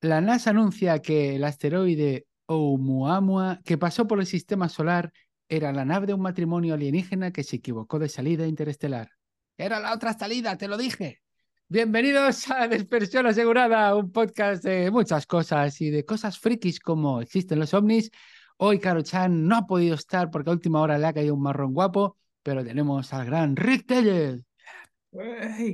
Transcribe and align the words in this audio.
La 0.00 0.20
NASA 0.20 0.50
anuncia 0.50 1.00
que 1.00 1.36
el 1.36 1.44
asteroide 1.44 2.26
Oumuamua, 2.46 3.60
que 3.64 3.76
pasó 3.78 4.06
por 4.06 4.20
el 4.20 4.26
sistema 4.26 4.68
solar, 4.68 5.12
era 5.48 5.72
la 5.72 5.84
nave 5.84 6.06
de 6.06 6.14
un 6.14 6.20
matrimonio 6.20 6.74
alienígena 6.74 7.32
que 7.32 7.42
se 7.42 7.56
equivocó 7.56 7.98
de 7.98 8.08
salida 8.08 8.46
interestelar. 8.46 9.10
Era 9.58 9.80
la 9.80 9.92
otra 9.92 10.12
salida, 10.12 10.56
te 10.56 10.68
lo 10.68 10.76
dije. 10.76 11.22
Bienvenidos 11.68 12.48
a 12.50 12.68
Dispersión 12.68 13.26
Asegurada, 13.26 13.94
un 13.96 14.12
podcast 14.12 14.62
de 14.62 14.90
muchas 14.90 15.26
cosas 15.26 15.80
y 15.80 15.90
de 15.90 16.04
cosas 16.04 16.38
frikis 16.38 16.78
como 16.78 17.20
existen 17.20 17.58
los 17.58 17.74
ovnis. 17.74 18.10
Hoy 18.58 18.78
Caro 18.78 19.02
Chan 19.02 19.46
no 19.46 19.56
ha 19.56 19.66
podido 19.66 19.96
estar 19.96 20.30
porque 20.30 20.50
a 20.50 20.52
última 20.52 20.80
hora 20.80 20.98
le 20.98 21.06
ha 21.06 21.12
caído 21.12 21.34
un 21.34 21.42
marrón 21.42 21.74
guapo, 21.74 22.16
pero 22.42 22.64
tenemos 22.64 23.12
al 23.12 23.26
gran 23.26 23.56
Rick 23.56 23.86
Tellez. 23.86 24.45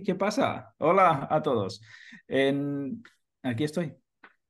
¿Qué 0.04 0.14
pasa? 0.14 0.74
Hola 0.78 1.26
a 1.30 1.42
todos. 1.42 1.80
Aquí 3.42 3.64
estoy. 3.64 3.94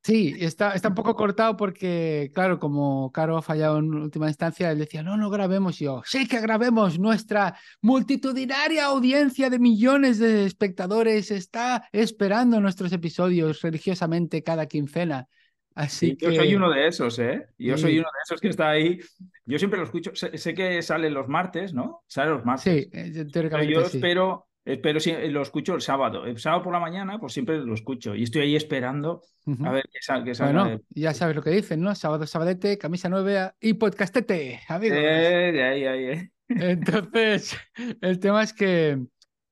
Sí, 0.05 0.35
está, 0.41 0.75
está 0.75 0.89
un 0.89 0.97
poco 0.97 1.15
cortado 1.15 1.57
porque, 1.57 2.33
claro, 2.35 2.59
como 2.59 3.13
Caro 3.13 3.37
ha 3.37 3.43
fallado 3.43 3.79
en 3.79 3.95
última 3.95 4.27
instancia, 4.27 4.73
él 4.73 4.81
decía, 4.81 5.05
no, 5.05 5.17
no 5.17 5.31
grabemos. 5.31 5.81
Y 5.81 5.85
yo, 5.85 6.03
sí 6.05 6.27
que 6.27 6.41
grabemos. 6.41 6.99
Nuestra 6.99 7.57
multitudinaria 7.81 8.87
audiencia 8.87 9.49
de 9.49 9.61
millones 9.61 10.19
de 10.19 10.45
espectadores 10.45 11.31
está 11.31 11.89
esperando 11.93 12.61
nuestros 12.61 12.93
episodios 12.93 13.63
religiosamente 13.63 14.43
cada 14.43 14.67
quincena. 14.67 15.29
Así 15.77 16.17
que... 16.17 16.27
Yo 16.27 16.33
soy 16.33 16.55
uno 16.57 16.71
de 16.71 16.89
esos, 16.89 17.19
¿eh? 17.21 17.47
Yo 17.57 17.79
soy 17.79 18.01
uno 18.01 18.09
de 18.13 18.23
esos 18.25 18.41
que 18.41 18.49
está 18.49 18.71
ahí. 18.71 18.99
Yo 19.47 19.59
siempre 19.59 19.79
lo 19.79 19.85
escucho. 19.85 20.11
Sé, 20.15 20.53
que 20.53 20.83
sale 20.83 21.11
los 21.11 21.29
martes, 21.29 21.73
¿no? 21.73 22.03
Sale 22.09 22.33
los 22.33 22.45
martes. 22.45 22.65
Sí, 22.65 22.91
eh, 22.93 23.25
teóricamente 23.33 23.73
Pero 23.73 23.81
yo 23.81 23.87
espero 23.87 24.49
pero 24.65 25.01
si 25.01 25.13
lo 25.29 25.43
escucho 25.43 25.75
el 25.75 25.81
sábado. 25.81 26.25
El 26.25 26.39
sábado 26.39 26.63
por 26.63 26.73
la 26.73 26.79
mañana, 26.79 27.19
pues 27.19 27.33
siempre 27.33 27.59
lo 27.59 27.75
escucho. 27.75 28.15
Y 28.15 28.25
estoy 28.25 28.43
ahí 28.43 28.57
esperando 28.57 29.23
a 29.65 29.73
ver 29.73 29.85
qué, 29.93 30.01
sale. 30.01 30.53
Bueno, 30.53 30.81
ya 30.91 31.13
sabes 31.15 31.35
lo 31.35 31.43
que 31.43 31.51
dicen, 31.51 31.81
¿no? 31.81 31.95
Sábado, 31.95 32.27
sabadete, 32.27 32.79
camisa 32.79 33.09
nueva 33.09 33.55
y 33.61 33.75
podcastete, 33.75 34.61
amigos. 34.69 34.99
Eh, 35.01 35.63
ahí, 35.63 36.05
eh. 36.05 36.31
Entonces, 36.49 37.57
el 38.01 38.21
tema 38.21 38.45
es 38.45 38.53
que, 38.53 39.01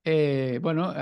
eh, 0.05 0.61
bueno, 0.63 0.95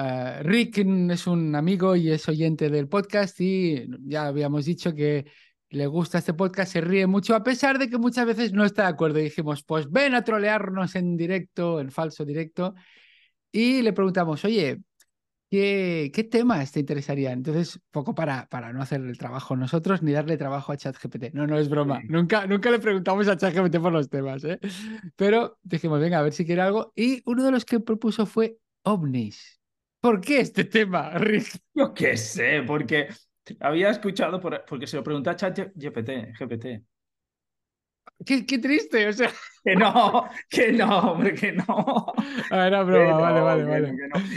Rick 0.43 0.79
es 0.79 1.27
un 1.27 1.55
amigo 1.55 1.95
y 1.95 2.11
es 2.11 2.27
oyente 2.29 2.71
del 2.71 2.89
podcast 2.89 3.39
y 3.41 3.87
ya 4.07 4.27
habíamos 4.27 4.65
dicho 4.65 4.95
que 4.95 5.27
le 5.71 5.87
gusta 5.87 6.17
este 6.17 6.33
podcast, 6.33 6.73
se 6.73 6.81
ríe 6.81 7.07
mucho, 7.07 7.35
a 7.35 7.45
pesar 7.45 7.79
de 7.79 7.91
que 7.91 7.99
muchas 7.99 8.25
veces 8.25 8.55
no 8.55 8.65
está 8.65 8.85
de 8.85 8.89
acuerdo. 8.89 9.19
Y 9.19 9.25
dijimos, 9.25 9.65
pues 9.65 9.91
ven 9.91 10.15
a 10.15 10.25
trolearnos 10.25 10.95
en 10.97 11.15
directo, 11.19 11.79
en 11.79 11.91
falso 11.91 12.25
directo 12.25 12.75
y 13.53 13.83
le 13.83 13.93
preguntamos, 13.93 14.45
oye, 14.45 14.81
¿qué, 15.51 16.11
qué 16.15 16.25
temas 16.25 16.73
te 16.73 16.81
interesarían? 16.81 17.35
Entonces, 17.35 17.81
poco 17.91 18.15
para, 18.15 18.49
para 18.49 18.73
no 18.73 18.83
hacer 18.83 19.01
el 19.01 19.19
trabajo 19.19 19.57
nosotros 19.57 20.03
ni 20.03 20.13
darle 20.13 20.37
trabajo 20.37 20.73
a 20.73 20.77
ChatGPT. 20.77 21.33
No, 21.33 21.47
no 21.47 21.59
es 21.59 21.69
broma. 21.69 22.01
Nunca, 22.09 22.47
nunca 22.47 22.71
le 22.71 22.79
preguntamos 22.79 23.29
a 23.29 23.37
ChatGPT 23.37 23.79
por 23.79 23.93
los 23.93 24.09
temas, 24.09 24.45
¿eh? 24.45 24.59
Pero 25.17 25.59
dijimos, 25.63 26.01
venga, 26.01 26.19
a 26.19 26.23
ver 26.23 26.33
si 26.33 26.45
quiere 26.45 26.63
algo. 26.63 26.93
Y 26.95 27.23
uno 27.25 27.45
de 27.45 27.51
los 27.51 27.65
que 27.65 27.81
propuso 27.81 28.27
fue 28.27 28.59
ovnis. 28.83 29.61
¿Por 30.01 30.21
qué 30.21 30.41
este 30.41 30.65
tema, 30.65 31.11
Rick? 31.19 31.49
Yo 31.75 31.93
qué 31.93 32.17
sé, 32.17 32.63
porque 32.67 33.09
había 33.61 33.91
escuchado, 33.91 34.41
por, 34.41 34.65
porque 34.67 34.87
se 34.87 34.97
lo 34.97 35.03
pregunté 35.03 35.31
a 35.31 35.37
ChatGPT, 35.37 36.39
GPT. 36.39 36.85
Qué, 38.25 38.45
qué, 38.45 38.59
triste, 38.59 39.09
o 39.09 39.13
sea. 39.13 39.31
Que 39.65 39.77
no, 39.77 40.25
que 40.49 40.73
no, 40.73 40.99
hombre, 41.13 41.35
que 41.35 41.53
no. 41.53 41.67
Ah, 42.51 42.69
era 42.69 42.83
broma, 42.85 43.19
vale, 43.19 43.41
vale, 43.41 43.65
vale. 43.65 43.95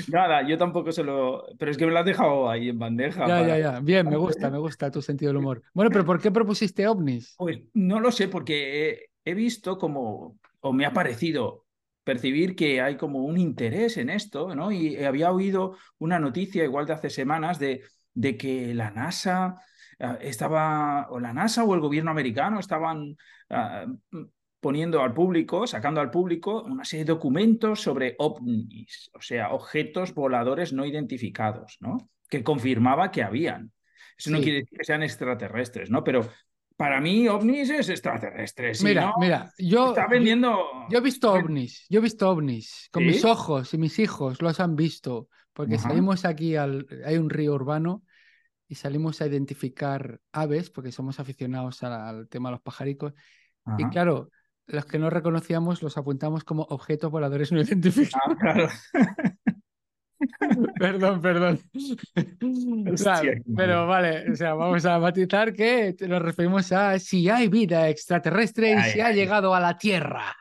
Nada, 0.09 0.45
yo 0.45 0.57
tampoco 0.57 0.91
se 0.91 1.03
lo. 1.03 1.45
Pero 1.57 1.71
es 1.71 1.77
que 1.77 1.85
me 1.85 1.91
lo 1.91 1.99
has 1.99 2.05
dejado 2.05 2.49
ahí 2.49 2.69
en 2.69 2.79
bandeja. 2.79 3.27
Ya, 3.27 3.47
ya, 3.47 3.57
ya. 3.57 3.79
Bien, 3.79 4.09
me 4.09 4.17
gusta, 4.17 4.49
me 4.49 4.57
gusta 4.57 4.91
tu 4.91 5.01
sentido 5.01 5.29
del 5.29 5.37
humor. 5.37 5.61
Bueno, 5.73 5.89
pero 5.89 6.03
¿por 6.03 6.21
qué 6.21 6.31
propusiste 6.31 6.85
ovnis? 6.85 7.35
Pues 7.37 7.59
no 7.73 8.01
lo 8.01 8.11
sé, 8.11 8.27
porque 8.27 9.05
he 9.23 9.33
visto 9.33 9.77
como. 9.77 10.37
O 10.59 10.73
me 10.73 10.85
ha 10.85 10.91
parecido 10.91 11.65
percibir 12.03 12.55
que 12.55 12.81
hay 12.81 12.97
como 12.97 13.19
un 13.19 13.37
interés 13.37 13.97
en 13.97 14.09
esto, 14.09 14.53
¿no? 14.55 14.71
Y 14.71 14.97
había 15.03 15.31
oído 15.31 15.77
una 15.99 16.19
noticia, 16.19 16.63
igual 16.63 16.85
de 16.85 16.93
hace 16.93 17.09
semanas, 17.09 17.59
de, 17.59 17.83
de 18.13 18.37
que 18.37 18.73
la 18.73 18.91
NASA 18.91 19.61
estaba, 20.19 21.07
o 21.09 21.19
la 21.19 21.33
NASA 21.33 21.63
o 21.63 21.73
el 21.75 21.81
gobierno 21.81 22.11
americano 22.11 22.59
estaban 22.59 23.15
ah, 23.49 23.85
poniendo 24.59 25.01
al 25.01 25.13
público, 25.13 25.67
sacando 25.67 26.01
al 26.01 26.11
público 26.11 26.63
una 26.63 26.85
serie 26.85 27.05
de 27.05 27.13
documentos 27.13 27.81
sobre 27.81 28.15
ovnis, 28.19 29.09
o 29.13 29.21
sea, 29.21 29.51
objetos 29.51 30.13
voladores 30.13 30.71
no 30.71 30.85
identificados, 30.85 31.77
¿no? 31.79 32.09
Que 32.29 32.43
confirmaba 32.43 33.11
que 33.11 33.23
habían. 33.23 33.71
Eso 34.17 34.29
no 34.29 34.39
quiere 34.39 34.59
decir 34.59 34.77
que 34.77 34.85
sean 34.85 35.03
extraterrestres, 35.03 35.89
¿no? 35.89 36.03
Pero 36.03 36.29
para 36.77 37.01
mí, 37.01 37.27
ovnis 37.27 37.69
es 37.69 37.89
extraterrestres. 37.89 38.83
Mira, 38.83 39.13
mira, 39.19 39.51
yo. 39.57 39.89
Está 39.89 40.07
vendiendo. 40.07 40.63
Yo 40.89 40.99
he 40.99 41.01
visto 41.01 41.31
ovnis, 41.31 41.85
yo 41.89 41.99
he 41.99 42.01
visto 42.01 42.29
ovnis. 42.29 42.89
Con 42.91 43.05
mis 43.05 43.25
ojos 43.25 43.73
y 43.73 43.77
mis 43.77 43.99
hijos 43.99 44.41
los 44.41 44.59
han 44.59 44.75
visto. 44.75 45.27
Porque 45.53 45.77
salimos 45.77 46.23
aquí 46.25 46.55
al. 46.55 46.87
Hay 47.05 47.17
un 47.17 47.29
río 47.29 47.53
urbano 47.53 48.03
y 48.71 48.75
salimos 48.75 49.19
a 49.19 49.27
identificar 49.27 50.21
aves, 50.31 50.69
porque 50.69 50.93
somos 50.93 51.19
aficionados 51.19 51.83
al, 51.83 52.29
tema 52.29 52.47
de 52.47 52.53
los 52.53 52.61
pajaricos. 52.61 53.13
Y 53.77 53.83
claro, 53.89 54.29
los 54.65 54.85
que 54.85 54.97
no 54.97 55.09
reconocíamos 55.09 55.83
los 55.83 55.97
apuntamos 55.97 56.45
como 56.45 56.63
objetos 56.63 57.11
voladores 57.11 57.51
no 57.51 57.59
identificados. 57.61 58.71
Ah, 58.95 59.15
perdón, 60.79 61.21
perdón. 61.21 61.59
pero 63.57 63.87
vale, 63.87 64.31
o 64.31 64.35
sea, 64.37 64.53
vamos 64.53 64.85
a 64.85 64.99
matizar 64.99 65.51
que 65.51 65.93
nos 66.07 66.21
referimos 66.21 66.71
a 66.71 66.97
si 66.97 67.27
hay 67.27 67.49
vida 67.49 67.89
extraterrestre 67.89 68.71
y 68.71 68.81
si 68.83 69.01
ha 69.01 69.11
llegado 69.11 69.53
a 69.53 69.59
la 69.59 69.77
Tierra. 69.77 70.33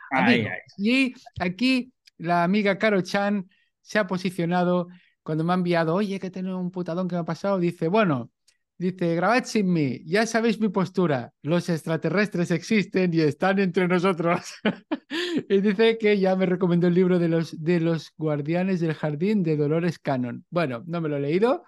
y 0.79 1.13
aquí 1.41 1.93
la 2.19 2.45
amiga 2.45 2.79
Caro 2.79 3.01
Chan 3.01 3.51
se 3.81 3.99
ha 3.99 4.07
posicionado 4.07 4.87
cuando 5.23 5.45
me 5.45 5.53
ha 5.53 5.57
enviado, 5.57 5.95
oye, 5.95 6.19
que 6.19 6.31
tengo 6.31 6.59
un 6.59 6.71
putadón 6.71 7.09
que 7.09 7.15
me 7.15 7.21
ha 7.21 7.25
pasado, 7.25 7.59
dice, 7.59 7.89
bueno, 7.89 8.31
dice, 8.79 9.15
grabad 9.15 9.45
sin 9.45 9.73
mí, 9.73 10.01
ya 10.07 10.25
sabéis 10.27 10.59
mi 10.59 10.69
postura, 10.69 11.33
los 11.43 11.69
extraterrestres 11.69 12.51
existen 12.51 13.13
y 13.13 13.21
están 13.21 13.59
entre 13.59 13.87
nosotros. 13.87 14.55
y 15.49 15.61
dice 15.61 15.99
que 15.99 16.19
ya 16.19 16.35
me 16.35 16.47
recomendó 16.47 16.87
el 16.87 16.95
libro 16.95 17.19
de 17.19 17.29
los, 17.29 17.63
de 17.63 17.81
los 17.81 18.13
guardianes 18.17 18.81
del 18.81 18.95
jardín 18.95 19.43
de 19.43 19.57
Dolores 19.57 19.99
Cannon. 19.99 20.45
Bueno, 20.49 20.83
no 20.87 21.01
me 21.01 21.11
lo 21.11 21.19
he 21.19 21.21
leído, 21.21 21.65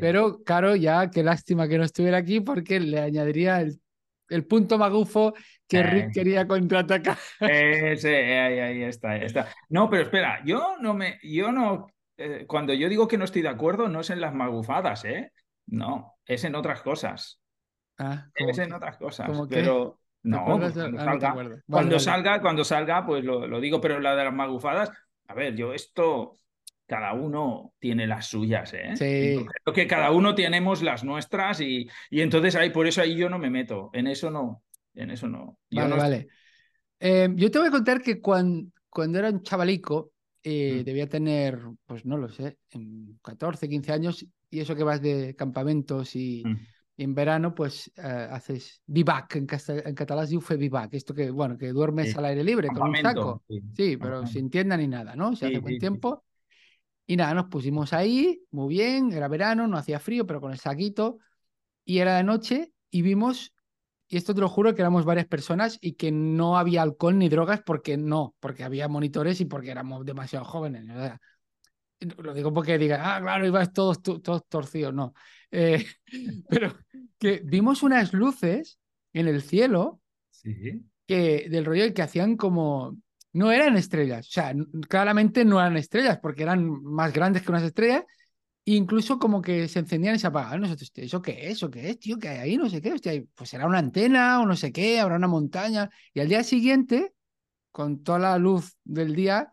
pero 0.00 0.42
claro, 0.44 0.76
ya 0.76 1.10
qué 1.10 1.22
lástima 1.22 1.66
que 1.66 1.78
no 1.78 1.84
estuviera 1.84 2.18
aquí 2.18 2.40
porque 2.40 2.78
le 2.78 3.00
añadiría 3.00 3.60
el, 3.60 3.80
el 4.28 4.44
punto 4.46 4.78
magufo 4.78 5.34
que 5.66 5.82
Rick 5.82 6.08
eh. 6.08 6.10
quería 6.12 6.46
contraatacar. 6.46 7.18
Ese, 7.40 8.38
ahí, 8.38 8.58
ahí 8.58 8.82
está, 8.82 9.10
ahí 9.12 9.24
está. 9.24 9.48
No, 9.68 9.88
pero 9.88 10.04
espera, 10.04 10.42
yo 10.44 10.76
no 10.80 10.94
me, 10.94 11.18
yo 11.22 11.50
no 11.52 11.86
eh, 12.16 12.44
cuando 12.46 12.72
yo 12.74 12.88
digo 12.88 13.08
que 13.08 13.18
no 13.18 13.24
estoy 13.24 13.42
de 13.42 13.48
acuerdo, 13.48 13.88
no 13.88 14.00
es 14.00 14.10
en 14.10 14.20
las 14.20 14.34
magufadas, 14.34 15.04
¿eh? 15.04 15.32
No, 15.66 16.14
es 16.26 16.44
en 16.44 16.54
otras 16.54 16.82
cosas. 16.82 17.40
Ah, 17.98 18.26
es 18.34 18.58
en 18.58 18.72
otras 18.72 18.96
cosas. 18.96 19.30
Pero 19.48 20.00
no, 20.22 20.58
pues 20.58 20.72
cuando, 20.72 21.00
ah, 21.00 21.04
salga, 21.04 21.62
cuando 21.66 21.98
salga, 21.98 22.40
cuando 22.40 22.64
salga, 22.64 23.06
pues 23.06 23.24
lo, 23.24 23.60
digo, 23.60 23.80
pero 23.80 24.00
la 24.00 24.16
de 24.16 24.24
las 24.24 24.34
magufadas, 24.34 24.90
a 25.28 25.34
ver, 25.34 25.54
yo 25.54 25.72
esto, 25.72 26.38
cada 26.86 27.12
uno 27.12 27.74
tiene 27.78 28.06
las 28.06 28.26
suyas, 28.26 28.72
¿eh? 28.74 28.96
Sí. 28.96 29.46
Creo 29.62 29.74
que 29.74 29.86
cada 29.86 30.10
uno 30.10 30.34
tenemos 30.34 30.82
las 30.82 31.04
nuestras 31.04 31.60
y, 31.60 31.88
y 32.10 32.20
entonces 32.20 32.56
ahí, 32.56 32.70
por 32.70 32.86
eso 32.86 33.02
ahí 33.02 33.16
yo 33.16 33.28
no 33.28 33.38
me 33.38 33.50
meto. 33.50 33.90
En 33.92 34.06
eso 34.06 34.30
no, 34.30 34.62
en 34.94 35.10
eso 35.10 35.28
no. 35.28 35.58
vale, 35.70 35.96
vale. 35.96 36.28
Eh, 37.00 37.28
yo 37.34 37.50
te 37.50 37.58
voy 37.58 37.68
a 37.68 37.72
contar 37.72 38.00
que 38.00 38.20
cuando, 38.20 38.70
cuando 38.88 39.18
era 39.18 39.28
un 39.28 39.42
chavalico, 39.42 40.13
eh, 40.46 40.80
mm. 40.80 40.84
debía 40.84 41.08
tener, 41.08 41.58
pues 41.86 42.04
no 42.04 42.18
lo 42.18 42.28
sé, 42.28 42.58
14, 43.22 43.66
15 43.66 43.92
años, 43.92 44.26
y 44.50 44.60
eso 44.60 44.76
que 44.76 44.84
vas 44.84 45.00
de 45.00 45.34
campamentos 45.34 46.14
y, 46.14 46.42
mm. 46.44 46.56
en 46.98 47.14
verano, 47.14 47.54
pues 47.54 47.90
eh, 47.96 48.28
haces 48.30 48.82
vivac, 48.86 49.36
en, 49.36 49.46
en 49.48 49.94
catalán 49.94 50.28
se 50.28 50.34
dice 50.36 50.56
vivac, 50.58 50.92
esto 50.92 51.14
que, 51.14 51.30
bueno, 51.30 51.56
que 51.56 51.72
duermes 51.72 52.14
al 52.18 52.26
aire 52.26 52.44
libre 52.44 52.68
con 52.68 52.90
un 52.90 52.96
saco. 52.96 53.42
Sí, 53.74 53.96
pero 53.96 54.26
sin 54.26 54.50
tienda 54.50 54.76
ni 54.76 54.86
nada, 54.86 55.16
¿no? 55.16 55.34
Se 55.34 55.46
hace 55.46 55.58
buen 55.60 55.78
tiempo. 55.78 56.24
Y 57.06 57.16
nada, 57.16 57.32
nos 57.32 57.46
pusimos 57.46 57.94
ahí, 57.94 58.42
muy 58.50 58.68
bien, 58.68 59.12
era 59.12 59.28
verano, 59.28 59.66
no 59.66 59.78
hacía 59.78 59.98
frío, 59.98 60.26
pero 60.26 60.42
con 60.42 60.52
el 60.52 60.58
saquito, 60.58 61.18
y 61.86 61.98
era 61.98 62.16
de 62.16 62.24
noche, 62.24 62.72
y 62.90 63.00
vimos 63.00 63.53
y 64.08 64.16
esto 64.16 64.34
te 64.34 64.40
lo 64.40 64.48
juro 64.48 64.74
que 64.74 64.82
éramos 64.82 65.04
varias 65.04 65.26
personas 65.26 65.78
y 65.80 65.92
que 65.94 66.12
no 66.12 66.58
había 66.58 66.82
alcohol 66.82 67.18
ni 67.18 67.28
drogas 67.28 67.62
porque 67.64 67.96
no, 67.96 68.34
porque 68.40 68.64
había 68.64 68.88
monitores 68.88 69.40
y 69.40 69.46
porque 69.46 69.70
éramos 69.70 70.04
demasiado 70.04 70.44
jóvenes. 70.44 70.84
lo 72.18 72.34
digo 72.34 72.52
porque 72.52 72.78
digan, 72.78 73.00
ah, 73.02 73.18
claro, 73.20 73.46
ibas 73.46 73.72
todos, 73.72 74.02
todos 74.02 74.46
torcidos, 74.48 74.92
no. 74.92 75.14
Eh, 75.50 75.84
pero 76.48 76.76
que 77.18 77.40
vimos 77.44 77.82
unas 77.82 78.12
luces 78.12 78.78
en 79.12 79.28
el 79.28 79.42
cielo 79.42 80.00
que 81.06 81.48
del 81.48 81.64
rollo 81.64 81.92
que 81.94 82.02
hacían 82.02 82.36
como 82.36 82.98
no 83.32 83.50
eran 83.50 83.76
estrellas, 83.76 84.28
o 84.28 84.30
sea, 84.30 84.54
claramente 84.88 85.44
no 85.44 85.58
eran 85.58 85.76
estrellas 85.76 86.18
porque 86.20 86.42
eran 86.42 86.82
más 86.84 87.12
grandes 87.12 87.42
que 87.42 87.50
unas 87.50 87.64
estrellas, 87.64 88.04
incluso 88.64 89.18
como 89.18 89.42
que 89.42 89.68
se 89.68 89.78
encendían 89.80 90.16
y 90.16 90.18
se 90.18 90.26
apagaban. 90.26 90.60
Nosotros, 90.60 90.90
¿eso 90.94 91.22
qué 91.22 91.48
es? 91.48 91.52
¿Eso 91.58 91.70
qué 91.70 91.90
es, 91.90 91.98
tío? 91.98 92.18
¿Qué 92.18 92.28
hay 92.28 92.38
ahí? 92.38 92.56
No 92.56 92.68
sé 92.68 92.80
qué. 92.80 92.92
Hostia, 92.92 93.22
pues 93.34 93.50
será 93.50 93.66
una 93.66 93.78
antena 93.78 94.40
o 94.40 94.46
no 94.46 94.56
sé 94.56 94.72
qué, 94.72 95.00
habrá 95.00 95.16
una 95.16 95.28
montaña. 95.28 95.90
Y 96.12 96.20
al 96.20 96.28
día 96.28 96.42
siguiente, 96.42 97.14
con 97.70 98.02
toda 98.02 98.18
la 98.18 98.38
luz 98.38 98.76
del 98.84 99.14
día, 99.14 99.52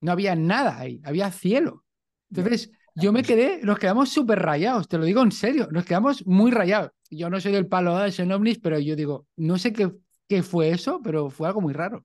no 0.00 0.12
había 0.12 0.36
nada 0.36 0.78
ahí, 0.78 1.00
había 1.04 1.30
cielo. 1.30 1.84
Entonces, 2.30 2.70
yo 2.94 3.12
me 3.12 3.22
quedé, 3.22 3.60
nos 3.62 3.78
quedamos 3.78 4.10
súper 4.10 4.38
rayados, 4.38 4.88
te 4.88 4.98
lo 4.98 5.04
digo 5.04 5.22
en 5.22 5.32
serio, 5.32 5.68
nos 5.70 5.84
quedamos 5.84 6.26
muy 6.26 6.50
rayados. 6.50 6.92
Yo 7.10 7.28
no 7.30 7.40
soy 7.40 7.52
del 7.52 7.66
palo 7.66 7.96
de 7.98 8.12
en 8.16 8.32
ovnis, 8.32 8.58
pero 8.58 8.78
yo 8.78 8.96
digo, 8.96 9.26
no 9.36 9.58
sé 9.58 9.72
qué, 9.72 9.92
qué 10.28 10.42
fue 10.42 10.70
eso, 10.70 11.00
pero 11.02 11.30
fue 11.30 11.48
algo 11.48 11.60
muy 11.60 11.72
raro. 11.72 12.04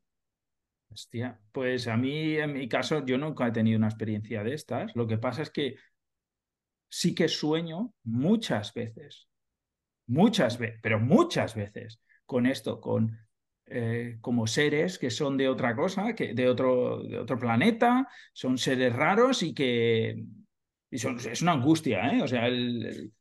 Hostia, 0.90 1.40
pues 1.54 1.88
a 1.88 1.96
mí, 1.96 2.36
en 2.36 2.52
mi 2.52 2.68
caso, 2.68 3.06
yo 3.06 3.18
nunca 3.18 3.48
he 3.48 3.52
tenido 3.52 3.78
una 3.78 3.88
experiencia 3.88 4.44
de 4.44 4.54
estas. 4.54 4.94
Lo 4.94 5.08
que 5.08 5.18
pasa 5.18 5.42
es 5.42 5.50
que 5.50 5.76
sí 6.92 7.16
que 7.16 7.30
sueño 7.30 7.94
muchas 8.04 8.74
veces, 8.74 9.28
muchas 10.08 10.58
veces, 10.58 10.80
pero 10.84 11.00
muchas 11.00 11.56
veces 11.56 12.02
con 12.26 12.46
esto, 12.46 12.82
con 12.82 13.18
eh, 13.66 14.18
como 14.20 14.46
seres 14.46 15.00
que 15.00 15.10
son 15.10 15.38
de 15.38 15.48
otra 15.48 15.74
cosa, 15.74 16.14
que 16.14 16.34
de 16.34 16.50
otro, 16.50 17.02
planeta, 17.40 18.08
son 18.34 18.58
seres 18.58 18.94
raros 18.94 19.42
y 19.42 19.54
que 19.54 20.22
es 20.92 21.42
una 21.42 21.54
angustia, 21.54 22.12
¿eh? 22.12 22.22
O 22.22 22.28
sea, 22.28 22.48
el, 22.48 23.12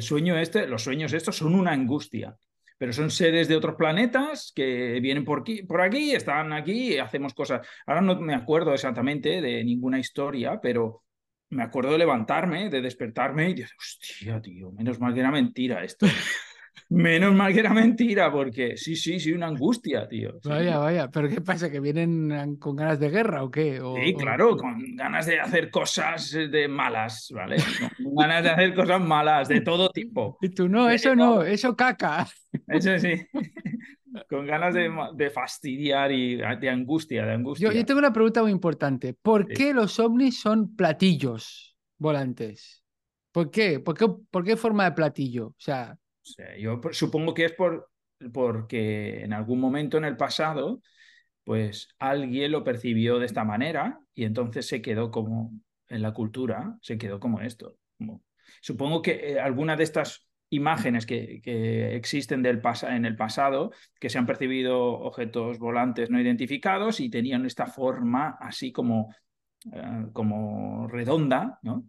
sueño 0.00 0.38
este, 0.38 0.66
los 0.66 0.82
sueños 0.82 1.12
estos 1.12 1.36
son 1.36 1.54
una 1.54 1.72
angustia 1.72 2.36
pero 2.78 2.92
son 2.92 3.10
seres 3.10 3.48
de 3.48 3.56
otros 3.56 3.74
planetas 3.74 4.52
que 4.54 5.00
vienen 5.00 5.24
por 5.24 5.40
aquí, 5.40 5.64
por 5.64 5.80
aquí, 5.80 6.12
están 6.12 6.52
aquí, 6.52 6.96
hacemos 6.96 7.34
cosas. 7.34 7.66
Ahora 7.84 8.00
no 8.00 8.20
me 8.20 8.34
acuerdo 8.36 8.72
exactamente 8.72 9.40
de 9.40 9.64
ninguna 9.64 9.98
historia, 9.98 10.60
pero 10.62 11.02
me 11.50 11.62
acuerdo 11.62 11.92
de 11.92 11.98
levantarme, 11.98 12.68
de 12.68 12.80
despertarme 12.80 13.50
y 13.50 13.54
decir, 13.54 13.76
hostia, 13.78 14.40
tío, 14.40 14.72
menos 14.72 15.00
mal 15.00 15.14
que 15.14 15.20
era 15.20 15.30
mentira 15.30 15.84
esto. 15.84 16.06
Menos 16.90 17.34
mal 17.34 17.52
que 17.52 17.60
era 17.60 17.74
mentira, 17.74 18.32
porque 18.32 18.78
sí, 18.78 18.96
sí, 18.96 19.20
sí, 19.20 19.32
una 19.32 19.48
angustia, 19.48 20.08
tío. 20.08 20.40
vaya, 20.44 20.78
vaya, 20.78 21.10
pero 21.10 21.28
¿qué 21.28 21.42
pasa? 21.42 21.70
¿Que 21.70 21.80
vienen 21.80 22.56
con 22.56 22.76
ganas 22.76 22.98
de 22.98 23.10
guerra 23.10 23.42
o 23.42 23.50
qué? 23.50 23.78
sí, 24.02 24.14
claro, 24.14 24.56
con 24.56 24.96
ganas 24.96 25.26
de 25.26 25.38
hacer 25.38 25.70
cosas 25.70 26.30
de 26.30 26.66
malas, 26.66 27.30
¿vale? 27.34 27.56
Con 28.02 28.14
ganas 28.14 28.42
de 28.42 28.50
hacer 28.50 28.74
cosas 28.74 29.02
malas, 29.02 29.48
de 29.48 29.60
todo 29.60 29.90
tipo. 29.90 30.38
Y 30.40 30.48
tú, 30.48 30.66
no, 30.68 30.88
eso 30.88 31.14
no, 31.14 31.42
eso 31.42 31.76
caca. 31.76 32.26
Eso 32.68 32.98
sí. 32.98 33.26
con 34.28 34.46
ganas 34.46 34.74
de, 34.74 35.30
fastidiar 35.30 36.12
y 36.12 36.36
de 36.36 36.70
angustia, 36.70 37.24
de 37.24 37.32
angustia. 37.32 37.72
Yo, 37.72 37.84
tengo 37.84 37.98
una 37.98 38.12
pregunta 38.12 38.42
muy 38.42 38.52
importante. 38.52 39.14
¿Por 39.14 39.46
qué 39.46 39.72
los 39.72 39.98
ovnis 39.98 40.40
son 40.40 40.74
platillos 40.74 41.76
volantes? 41.98 42.82
¿Por 43.32 43.50
qué? 43.50 43.80
¿Por 43.80 43.96
qué, 43.96 44.06
por 44.30 44.44
qué 44.44 44.56
forma 44.56 44.84
de 44.84 44.92
platillo? 44.92 45.48
O 45.48 45.54
sea 45.56 45.98
yo 46.58 46.80
supongo 46.92 47.34
que 47.34 47.46
es 47.46 47.52
por, 47.52 47.90
porque 48.32 49.22
en 49.22 49.32
algún 49.32 49.60
momento 49.60 49.96
en 49.98 50.04
el 50.04 50.16
pasado, 50.16 50.82
pues 51.44 51.88
alguien 51.98 52.52
lo 52.52 52.64
percibió 52.64 53.18
de 53.18 53.26
esta 53.26 53.44
manera 53.44 53.98
y 54.14 54.24
entonces 54.24 54.66
se 54.66 54.82
quedó 54.82 55.10
como 55.10 55.52
en 55.88 56.02
la 56.02 56.12
cultura, 56.12 56.76
se 56.82 56.98
quedó 56.98 57.20
como 57.20 57.40
esto. 57.40 57.76
Supongo 58.60 59.02
que 59.02 59.32
eh, 59.32 59.40
alguna 59.40 59.76
de 59.76 59.84
estas 59.84 60.27
imágenes 60.50 61.06
que, 61.06 61.40
que 61.42 61.94
existen 61.96 62.42
del 62.42 62.62
en 62.82 63.04
el 63.04 63.16
pasado, 63.16 63.72
que 64.00 64.08
se 64.08 64.18
han 64.18 64.26
percibido 64.26 64.78
objetos 64.80 65.58
volantes 65.58 66.10
no 66.10 66.20
identificados 66.20 67.00
y 67.00 67.10
tenían 67.10 67.44
esta 67.44 67.66
forma 67.66 68.36
así 68.40 68.72
como, 68.72 69.14
eh, 69.72 70.06
como 70.12 70.88
redonda, 70.88 71.58
¿no? 71.62 71.84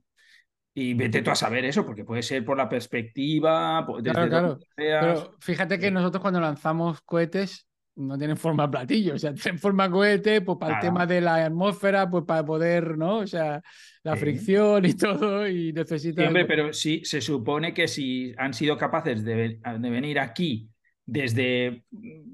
Y 0.73 0.93
vete 0.93 1.21
tú 1.21 1.31
a 1.31 1.35
saber 1.35 1.65
eso, 1.65 1.85
porque 1.85 2.05
puede 2.05 2.21
ser 2.21 2.45
por 2.45 2.55
la 2.55 2.69
perspectiva. 2.69 3.85
Desde 4.01 4.29
claro, 4.29 4.59
Pero 4.75 5.35
fíjate 5.39 5.79
que 5.79 5.91
nosotros 5.91 6.21
cuando 6.21 6.39
lanzamos 6.39 7.01
cohetes 7.01 7.68
no 7.99 8.17
tienen 8.17 8.37
forma 8.37 8.69
platillo, 8.69 9.15
o 9.15 9.19
sea, 9.19 9.33
tienen 9.35 9.59
forma 9.59 9.89
cohete, 9.89 10.41
pues 10.41 10.57
para 10.57 10.75
el 10.75 10.81
tema 10.81 11.05
de 11.05 11.21
la 11.21 11.45
atmósfera, 11.45 12.09
pues 12.09 12.23
para 12.25 12.45
poder, 12.45 12.97
¿no? 12.97 13.17
O 13.17 13.27
sea, 13.27 13.61
la 14.03 14.15
fricción 14.15 14.85
y 14.85 14.93
todo, 14.95 15.47
y 15.47 15.73
necesitan. 15.73 16.27
hombre, 16.27 16.45
pero 16.45 16.73
sí, 16.73 17.01
se 17.03 17.21
supone 17.21 17.73
que 17.73 17.87
si 17.87 18.33
han 18.37 18.53
sido 18.53 18.77
capaces 18.77 19.23
de, 19.23 19.59
de 19.79 19.89
venir 19.89 20.19
aquí 20.19 20.69
desde... 21.09 21.83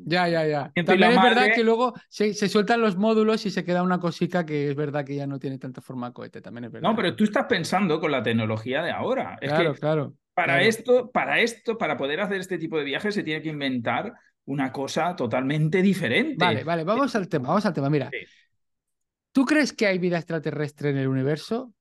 Ya, 0.06 0.28
ya, 0.28 0.46
ya. 0.46 0.72
También 0.86 1.12
es 1.12 1.22
verdad 1.22 1.48
que 1.56 1.64
luego 1.64 1.94
se, 2.10 2.34
sueltan 2.34 2.82
los 2.82 2.98
módulos 2.98 3.46
y 3.46 3.52
se 3.52 3.64
queda 3.64 3.84
una 3.84 4.00
cosita 4.00 4.46
que 4.46 4.70
es 4.70 4.76
verdad 4.76 5.06
que 5.06 5.16
ya 5.16 5.26
no 5.26 5.40
tiene 5.40 5.58
tanta 5.58 5.82
forma 5.82 6.14
cohete, 6.14 6.42
también 6.42 6.66
es 6.66 6.72
verdad. 6.72 6.90
No, 6.90 6.96
pero 6.96 7.16
tú 7.16 7.24
estás 7.24 7.46
pensando 7.46 8.00
con 8.00 8.12
la 8.12 8.22
tecnología 8.22 8.84
de 8.84 8.92
ahora. 8.92 9.38
claro, 9.42 9.74
claro. 9.76 10.14
Para 10.34 10.62
esto, 10.64 11.12
para 11.12 11.40
esto, 11.40 11.78
para 11.78 11.96
poder 11.96 12.20
hacer 12.20 12.42
este 12.42 12.58
tipo 12.58 12.78
de 12.78 12.84
viajes 12.84 13.16
se 13.16 13.24
tiene 13.24 13.42
que 13.42 13.48
inventar 13.48 14.14
una 14.46 14.72
cosa 14.72 15.16
totalmente 15.16 15.82
diferente. 15.82 16.44
Vale, 16.44 16.64
vale, 16.64 16.84
vamos 16.84 17.16
al 17.16 17.28
tema, 17.28 17.50
vamos 17.50 17.66
al 17.66 17.74
tema. 17.74 17.90
Mira, 17.90 18.12
¿tú 19.32 19.46
crees 19.46 19.74
que 19.74 19.88
hay 19.88 19.98
vida 19.98 20.18
extraterrestre 20.18 20.90
en 20.90 20.98
el 20.98 21.08
universo? 21.08 21.74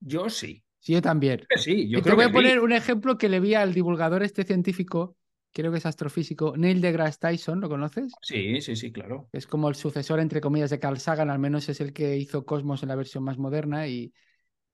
Yo 0.00 0.30
sí. 0.30 0.62
Sí, 0.78 0.92
yo 0.92 1.02
también. 1.02 1.46
Sí, 1.56 1.88
yo 1.88 1.98
y 1.98 2.02
te 2.02 2.14
voy 2.14 2.24
a 2.24 2.30
poner 2.30 2.60
un 2.60 2.72
ejemplo 2.72 3.18
que 3.18 3.28
le 3.28 3.40
vi 3.40 3.54
al 3.54 3.74
divulgador 3.74 4.22
este 4.22 4.44
científico 4.44 5.16
creo 5.56 5.72
que 5.72 5.78
es 5.78 5.86
astrofísico, 5.86 6.54
Neil 6.54 6.82
deGrasse 6.82 7.18
Tyson, 7.18 7.60
¿lo 7.62 7.70
conoces? 7.70 8.12
Sí, 8.20 8.60
sí, 8.60 8.76
sí, 8.76 8.92
claro. 8.92 9.30
Es 9.32 9.46
como 9.46 9.70
el 9.70 9.74
sucesor, 9.74 10.20
entre 10.20 10.42
comillas, 10.42 10.68
de 10.68 10.78
Carl 10.78 10.98
Sagan, 10.98 11.30
al 11.30 11.38
menos 11.38 11.66
es 11.70 11.80
el 11.80 11.94
que 11.94 12.18
hizo 12.18 12.44
Cosmos 12.44 12.82
en 12.82 12.90
la 12.90 12.94
versión 12.94 13.24
más 13.24 13.38
moderna. 13.38 13.88
Y, 13.88 14.12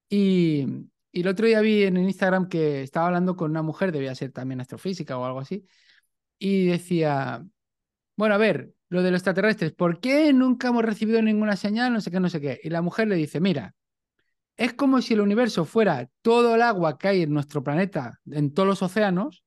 y, 0.08 0.66
el 1.12 1.28
otro 1.28 1.46
día 1.46 1.60
vi 1.60 1.84
en 1.84 1.98
Instagram 1.98 2.48
que 2.48 2.82
estaba 2.82 3.06
hablando 3.06 3.36
con 3.36 3.52
una 3.52 3.62
mujer, 3.62 3.92
debía 3.92 4.12
ser 4.16 4.32
también 4.32 4.60
astrofísica 4.60 5.16
o 5.16 5.24
algo 5.24 5.38
así, 5.38 5.64
y 6.42 6.66
decía, 6.66 7.44
bueno, 8.16 8.34
a 8.34 8.38
ver, 8.38 8.72
lo 8.88 9.02
de 9.02 9.10
los 9.10 9.20
extraterrestres, 9.20 9.72
¿por 9.72 10.00
qué 10.00 10.32
nunca 10.32 10.68
hemos 10.68 10.84
recibido 10.84 11.22
ninguna 11.22 11.56
señal? 11.56 11.92
No 11.92 12.00
sé 12.00 12.10
qué, 12.10 12.20
no 12.20 12.28
sé 12.28 12.40
qué. 12.40 12.60
Y 12.62 12.70
la 12.70 12.82
mujer 12.82 13.08
le 13.08 13.16
dice, 13.16 13.40
mira, 13.40 13.74
es 14.56 14.74
como 14.74 15.00
si 15.00 15.14
el 15.14 15.20
universo 15.20 15.64
fuera 15.64 16.08
todo 16.20 16.54
el 16.54 16.62
agua 16.62 16.98
que 16.98 17.08
hay 17.08 17.22
en 17.22 17.32
nuestro 17.32 17.62
planeta, 17.62 18.20
en 18.26 18.52
todos 18.52 18.68
los 18.68 18.82
océanos, 18.82 19.44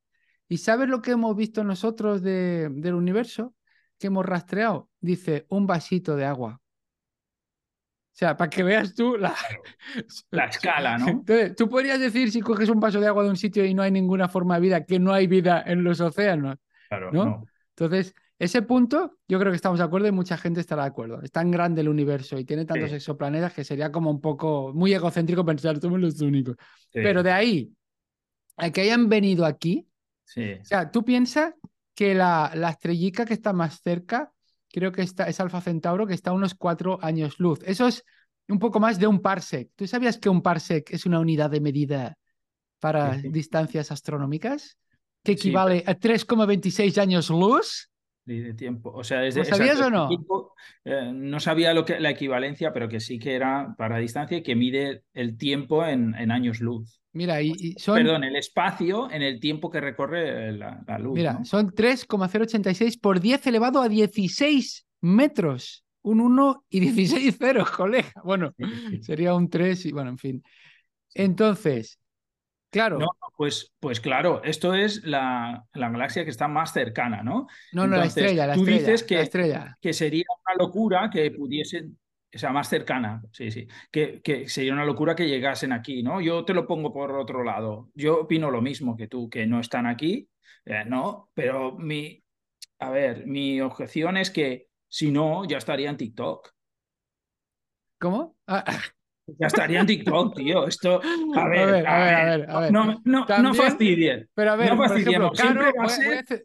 ¿Y 0.47 0.57
sabes 0.57 0.87
lo 0.87 1.01
que 1.01 1.11
hemos 1.11 1.35
visto 1.35 1.63
nosotros 1.63 2.21
del 2.21 2.93
universo? 2.93 3.55
Que 3.97 4.07
hemos 4.07 4.25
rastreado. 4.25 4.89
Dice, 4.99 5.45
un 5.49 5.65
vasito 5.65 6.15
de 6.15 6.25
agua. 6.25 6.61
O 8.13 8.17
sea, 8.17 8.37
para 8.37 8.49
que 8.49 8.63
veas 8.63 8.93
tú 8.93 9.17
la, 9.17 9.35
la 10.31 10.45
escala, 10.45 10.97
¿no? 10.97 11.07
Entonces, 11.09 11.55
tú 11.55 11.67
podrías 11.67 11.99
decir, 11.99 12.31
si 12.31 12.41
coges 12.41 12.69
un 12.69 12.79
vaso 12.79 13.01
de 13.01 13.07
agua 13.07 13.23
de 13.23 13.29
un 13.29 13.35
sitio 13.35 13.65
y 13.65 13.73
no 13.73 13.81
hay 13.81 13.91
ninguna 13.91 14.29
forma 14.29 14.55
de 14.55 14.61
vida, 14.61 14.85
que 14.85 14.99
no 14.99 15.11
hay 15.11 15.27
vida 15.27 15.61
en 15.65 15.83
los 15.83 15.99
océanos. 15.99 16.57
Claro, 16.89 17.11
¿no? 17.11 17.45
Entonces, 17.69 18.13
ese 18.37 18.61
punto, 18.61 19.17
yo 19.27 19.39
creo 19.39 19.51
que 19.51 19.55
estamos 19.55 19.79
de 19.79 19.85
acuerdo 19.85 20.07
y 20.07 20.11
mucha 20.11 20.37
gente 20.37 20.59
estará 20.59 20.83
de 20.83 20.89
acuerdo. 20.89 21.21
Es 21.21 21.31
tan 21.31 21.51
grande 21.51 21.81
el 21.81 21.89
universo 21.89 22.37
y 22.37 22.45
tiene 22.45 22.65
tantos 22.65 22.91
exoplanetas 22.91 23.53
que 23.53 23.63
sería 23.63 23.91
como 23.91 24.11
un 24.11 24.21
poco 24.21 24.73
muy 24.73 24.93
egocéntrico 24.93 25.45
pensar, 25.45 25.79
somos 25.79 25.99
los 25.99 26.19
únicos. 26.21 26.55
Pero 26.91 27.23
de 27.23 27.31
ahí 27.31 27.71
a 28.57 28.71
que 28.71 28.81
hayan 28.81 29.09
venido 29.09 29.45
aquí, 29.45 29.87
o 30.61 30.65
sea, 30.65 30.91
tú 30.91 31.03
piensas 31.05 31.53
que 31.93 32.13
la, 32.13 32.51
la 32.55 32.69
estrellica 32.69 33.25
que 33.25 33.33
está 33.33 33.53
más 33.53 33.81
cerca, 33.81 34.31
creo 34.71 34.91
que 34.91 35.01
está, 35.01 35.27
es 35.29 35.39
Alfa 35.39 35.61
Centauro, 35.61 36.05
que 36.05 36.13
está 36.13 36.31
a 36.31 36.33
unos 36.33 36.55
cuatro 36.55 36.99
años 37.01 37.39
luz. 37.39 37.59
Eso 37.63 37.87
es 37.87 38.03
un 38.47 38.59
poco 38.59 38.79
más 38.79 38.99
de 38.99 39.07
un 39.07 39.21
parsec. 39.21 39.69
¿Tú 39.75 39.87
sabías 39.87 40.17
que 40.17 40.29
un 40.29 40.41
parsec 40.41 40.91
es 40.91 41.05
una 41.05 41.19
unidad 41.19 41.49
de 41.49 41.61
medida 41.61 42.17
para 42.79 43.17
distancias 43.17 43.91
astronómicas? 43.91 44.77
Que 45.25 45.33
equivale 45.33 45.83
a 45.85 45.95
3,26 45.95 46.97
años 47.01 47.29
luz. 47.29 47.89
De 48.25 48.53
tiempo. 48.53 48.91
O 48.91 49.03
sea, 49.03 49.23
¿Lo 49.23 49.43
sabías 49.43 49.79
o 49.81 49.89
no? 49.89 50.09
Eh, 50.83 51.11
no 51.13 51.39
sabía 51.39 51.73
lo 51.73 51.85
que, 51.85 51.99
la 51.99 52.09
equivalencia, 52.09 52.73
pero 52.73 52.87
que 52.87 52.99
sí 52.99 53.19
que 53.19 53.35
era 53.35 53.75
para 53.77 53.97
distancia 53.97 54.37
y 54.37 54.43
que 54.43 54.55
mide 54.55 55.03
el 55.13 55.37
tiempo 55.37 55.85
en, 55.85 56.15
en 56.15 56.31
años 56.31 56.59
luz. 56.59 57.01
Mira, 57.15 57.41
y, 57.41 57.75
son... 57.77 57.95
Perdón, 57.95 58.25
el 58.25 58.35
espacio 58.35 59.09
en 59.09 59.21
el 59.21 59.39
tiempo 59.39 59.71
que 59.71 59.79
recorre 59.79 60.51
la, 60.51 60.99
luz. 60.99 61.15
Mira, 61.15 61.45
son 61.45 61.73
3,086 61.73 62.97
por 62.97 63.21
10 63.21 63.47
elevado 63.47 63.81
a 63.81 63.87
16 63.87 64.85
metros. 64.99 65.85
Un 66.01 66.19
1 66.19 66.65
y 66.69 66.81
16 66.81 67.37
ceros, 67.37 67.71
colega. 67.71 68.11
Bueno, 68.23 68.53
sería 69.01 69.33
un 69.33 69.49
3 69.49 69.85
y 69.85 69.91
bueno, 69.93 70.09
en 70.09 70.17
fin. 70.17 70.43
Entonces, 71.13 71.99
claro. 72.75 72.99
No, 72.99 73.07
pues, 73.37 73.73
pues 73.79 74.01
claro, 74.01 74.43
esto 74.43 74.73
es 74.73 75.05
la, 75.05 75.65
la 75.73 75.89
galaxia 75.89 76.25
que 76.25 76.29
está 76.29 76.49
más 76.49 76.73
cercana, 76.73 77.23
¿no? 77.23 77.47
No, 77.71 77.87
no, 77.87 77.95
la 77.95 78.05
estrella, 78.05 78.47
la 78.47 78.53
tú 78.53 78.61
estrella. 78.61 78.79
dices 78.79 79.03
que, 79.03 79.15
la 79.15 79.21
estrella. 79.21 79.77
que 79.79 79.93
sería 79.93 80.25
una 80.45 80.65
locura 80.65 81.09
que 81.09 81.31
pudiesen 81.31 81.97
o 82.33 82.37
sea, 82.37 82.51
más 82.51 82.67
cercana, 82.67 83.21
sí, 83.31 83.49
sí, 83.49 83.65
que, 83.89 84.21
que, 84.21 84.49
sería 84.49 84.73
una 84.73 84.83
locura 84.83 85.15
que 85.15 85.25
llegasen 85.25 85.71
aquí, 85.71 86.03
¿no? 86.03 86.19
Yo 86.19 86.43
te 86.43 86.53
lo 86.53 86.67
pongo 86.67 86.91
por 86.91 87.13
otro 87.13 87.45
lado. 87.45 87.91
Yo 87.93 88.23
opino 88.23 88.51
lo 88.51 88.61
mismo 88.61 88.97
que 88.97 89.07
tú, 89.07 89.29
que 89.29 89.47
no 89.47 89.61
están 89.61 89.85
aquí, 89.85 90.27
eh, 90.65 90.83
¿no? 90.85 91.29
Pero 91.33 91.77
mi, 91.77 92.21
a 92.79 92.89
ver, 92.89 93.25
mi 93.25 93.61
objeción 93.61 94.17
es 94.17 94.31
que 94.31 94.67
si 94.89 95.11
no, 95.11 95.45
ya 95.45 95.57
estaría 95.57 95.89
en 95.89 95.95
TikTok. 95.95 96.53
¿Cómo? 97.99 98.35
Ah, 98.47 98.65
Ya 99.27 99.47
estaría 99.47 99.79
en 99.79 99.87
TikTok, 99.87 100.35
tío. 100.35 100.67
Esto, 100.67 101.01
a 101.35 101.47
ver, 101.47 101.59
a 101.59 101.71
ver, 101.71 101.87
a 101.87 102.25
ver, 102.25 102.49
a 102.49 102.59
ver. 102.59 102.71
No, 102.71 103.01
no, 103.03 103.25
no 103.25 103.53
fastidien. 103.53 104.29
Pero 104.33 104.51
a 104.51 104.55
ver, 104.55 104.75
por 104.75 104.97
ejemplo, 104.97 105.31
Caro, 105.35 105.61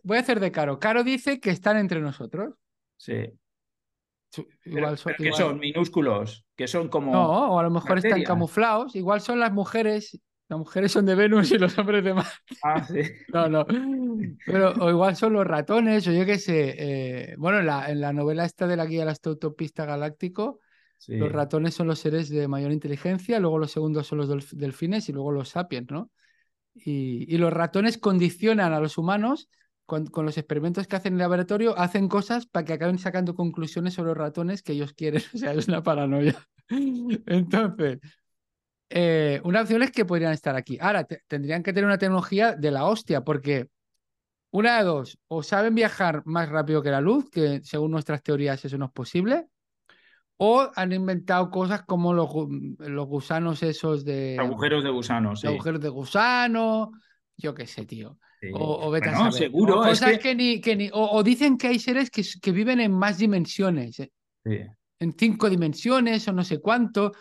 voy, 0.03 0.17
a 0.17 0.21
hacer, 0.21 0.41
de 0.41 0.51
Caro. 0.51 0.79
Caro 0.79 1.05
dice 1.05 1.41
que 1.41 1.51
están 1.51 1.77
entre 1.77 2.01
nosotros. 2.01 2.55
Sí. 2.97 3.33
Igual 4.65 4.97
son, 4.97 5.15
que 5.19 5.33
son 5.33 5.59
minúsculos, 5.59 6.45
que 6.57 6.69
son 6.69 6.89
como. 6.89 7.13
No, 7.13 7.53
o 7.53 7.59
a 7.59 7.63
lo 7.63 7.71
mejor 7.71 7.99
están 7.99 8.23
camuflados. 8.23 8.97
Igual 8.97 9.21
son 9.21 9.41
las 9.41 9.53
mujeres. 9.53 10.19
Las 10.49 10.59
mujeres 10.59 10.91
son 10.91 11.07
de 11.07 11.15
Venus 11.15 11.53
y 11.53 11.59
los 11.59 11.79
hombres 11.79 12.03
de 12.03 12.15
Marte. 12.15 12.57
Ah, 12.63 12.83
sí. 12.83 13.03
No, 13.33 13.49
no. 13.49 13.65
Pero, 14.45 14.73
o 14.81 14.91
igual 14.91 15.15
son 15.15 15.35
los 15.35 15.47
ratones, 15.47 16.09
o 16.09 16.13
yo 16.13 16.25
qué 16.27 16.39
sé. 16.39 16.75
Eh, 16.77 17.35
bueno, 17.39 17.61
en 17.61 17.67
la, 17.67 17.91
en 17.91 18.01
la 18.01 18.13
novela 18.13 18.45
esta 18.45 18.67
de 18.67 18.77
la 18.77 18.87
guía 18.87 19.05
del 19.05 19.17
autopista 19.25 19.85
galáctico, 19.85 20.59
los 21.09 21.33
ratones 21.33 21.75
son 21.75 21.87
los 21.87 21.99
seres 21.99 22.29
de 22.29 22.47
mayor 22.49 22.73
inteligencia, 22.73 23.41
luego 23.41 23.59
los 23.59 23.71
segundos 23.71 24.07
son 24.07 24.19
los 24.19 24.57
delfines 24.57 25.09
y 25.09 25.13
luego 25.13 25.33
los 25.33 25.51
sapiens, 25.51 25.91
¿no? 25.91 26.11
Y, 26.75 27.37
los 27.39 27.53
ratones 27.53 27.99
condicionan 27.99 28.73
a 28.73 28.81
los 28.81 28.97
humanos 28.99 29.49
con, 29.87 30.09
los 30.15 30.39
experimentos 30.39 30.87
que 30.87 30.97
hacen 30.97 31.15
en 31.15 31.19
el 31.19 31.23
laboratorio, 31.25 31.77
hacen 31.77 32.09
cosas 32.09 32.47
para 32.47 32.65
que 32.65 32.75
acaben 32.75 32.99
sacando 32.99 33.35
conclusiones 33.35 33.95
sobre 33.95 34.11
los 34.11 34.19
ratones 34.19 34.63
que 34.63 34.73
ellos 34.73 34.93
quieren. 34.93 35.23
O 35.35 35.39
sea, 35.39 35.53
es 35.53 35.69
una 35.69 35.83
paranoia. 35.83 36.37
Entonces, 36.69 37.99
eh, 38.89 39.41
una 39.45 39.63
opción 39.63 39.83
es 39.83 39.91
que 39.91 40.05
podrían 40.05 40.33
estar 40.33 40.55
aquí. 40.55 40.79
Ahora, 40.81 41.05
tendrían 41.27 41.63
que 41.63 41.73
tener 41.73 41.87
una 41.87 41.99
tecnología 41.99 42.55
de 42.55 42.71
la 42.71 42.85
hostia, 42.85 43.25
porque 43.25 43.69
una 44.51 44.79
de 44.79 44.85
dos, 44.85 45.19
o 45.29 45.43
saben 45.43 45.75
viajar 45.75 46.23
más 46.25 46.49
rápido 46.49 46.83
que 46.83 46.91
la 46.91 47.01
luz, 47.01 47.31
que 47.31 47.61
según 47.63 47.91
nuestras 47.91 48.23
teorías 48.23 48.65
eso 48.65 48.79
no 48.79 48.87
es 48.87 48.93
posible, 48.93 49.47
o 50.43 50.71
han 50.75 50.91
inventado 50.91 51.51
cosas 51.51 51.83
como 51.83 52.15
los, 52.15 52.31
los 52.79 53.07
gusanos 53.07 53.63
esos 53.63 54.07
de... 54.07 54.39
Agujeros 54.41 54.83
de 54.83 54.89
gusanos, 54.89 55.41
sí. 55.43 55.47
Agujeros 55.47 55.83
de 55.83 55.91
gusano, 55.91 56.93
yo 57.37 57.55
qué 57.55 57.67
sé, 57.67 57.85
tío. 57.85 58.19
O, 58.55 58.87
o 58.87 58.91
vete 58.91 59.11
seguro. 59.33 59.81
O 59.81 59.83
cosas 59.83 60.19
que... 60.19 60.35
ni... 60.35 60.63
Que 60.63 60.77
ni 60.77 60.89
o, 60.95 61.23
dicen 61.23 61.59
que 61.59 61.67
hay 61.69 61.79
seres 61.79 62.11
que, 62.11 62.25
que 62.41 62.53
viven 62.53 62.81
en 62.81 62.91
más 62.91 63.19
dimensiones. 63.19 64.01
Eh. 64.01 64.67
En 64.99 65.13
cinco 65.13 65.51
dimensiones 65.51 66.27
o 66.27 66.33
no 66.33 66.43
sé 66.43 66.59
cuánto. 66.59 67.13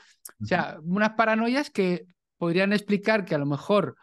O 0.42 0.46
sea, 0.46 0.78
unas 0.82 1.10
paranoias 1.16 1.70
que 1.70 2.06
podrían 2.38 2.72
explicar 2.72 3.26
que 3.26 3.36
a 3.36 3.40
lo 3.40 3.46
mejor 3.46 3.98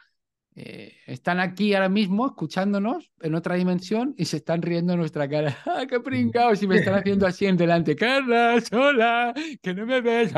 eh, 0.59 0.97
están 1.07 1.39
aquí 1.39 1.75
ahora 1.75 1.91
mismo 1.91 2.27
escuchándonos 2.27 3.13
en 3.21 3.35
otra 3.35 3.57
dimensión 3.57 4.15
y 4.17 4.25
se 4.25 4.39
están 4.39 4.63
riendo 4.63 4.95
en 4.95 5.01
nuestra 5.01 5.29
cara. 5.29 5.55
¡Ah, 5.67 5.85
qué 5.87 6.01
pringados! 6.01 6.63
Y 6.63 6.67
me 6.67 6.77
están 6.77 6.95
haciendo 6.95 7.27
así 7.27 7.45
en 7.45 7.59
delante. 7.59 7.95
Carla, 7.95 8.59
hola, 8.73 9.35
que 9.63 9.75
no 9.75 9.85
me 9.85 10.01
ves. 10.01 10.33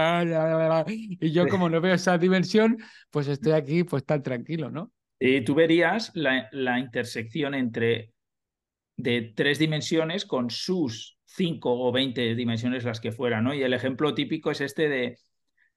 Y 1.20 1.30
yo 1.30 1.46
como 1.46 1.68
no 1.68 1.80
veo 1.80 1.94
esa 1.94 2.18
dimensión, 2.18 2.78
pues 3.10 3.28
estoy 3.28 3.52
aquí 3.52 3.84
pues 3.84 4.04
tan 4.04 4.20
tranquilo, 4.24 4.72
¿no? 4.72 4.92
Y 5.20 5.42
tú 5.42 5.54
verías 5.54 6.10
la, 6.14 6.48
la 6.50 6.80
intersección 6.80 7.54
entre 7.54 8.12
de 8.96 9.32
tres 9.36 9.60
dimensiones 9.60 10.24
con 10.24 10.50
sus 10.50 11.16
cinco 11.26 11.80
o 11.80 11.92
veinte 11.92 12.34
dimensiones 12.34 12.82
las 12.82 12.98
que 12.98 13.12
fueran, 13.12 13.44
¿no? 13.44 13.54
Y 13.54 13.62
el 13.62 13.72
ejemplo 13.72 14.14
típico 14.14 14.50
es 14.50 14.60
este 14.60 14.88
de 14.88 15.16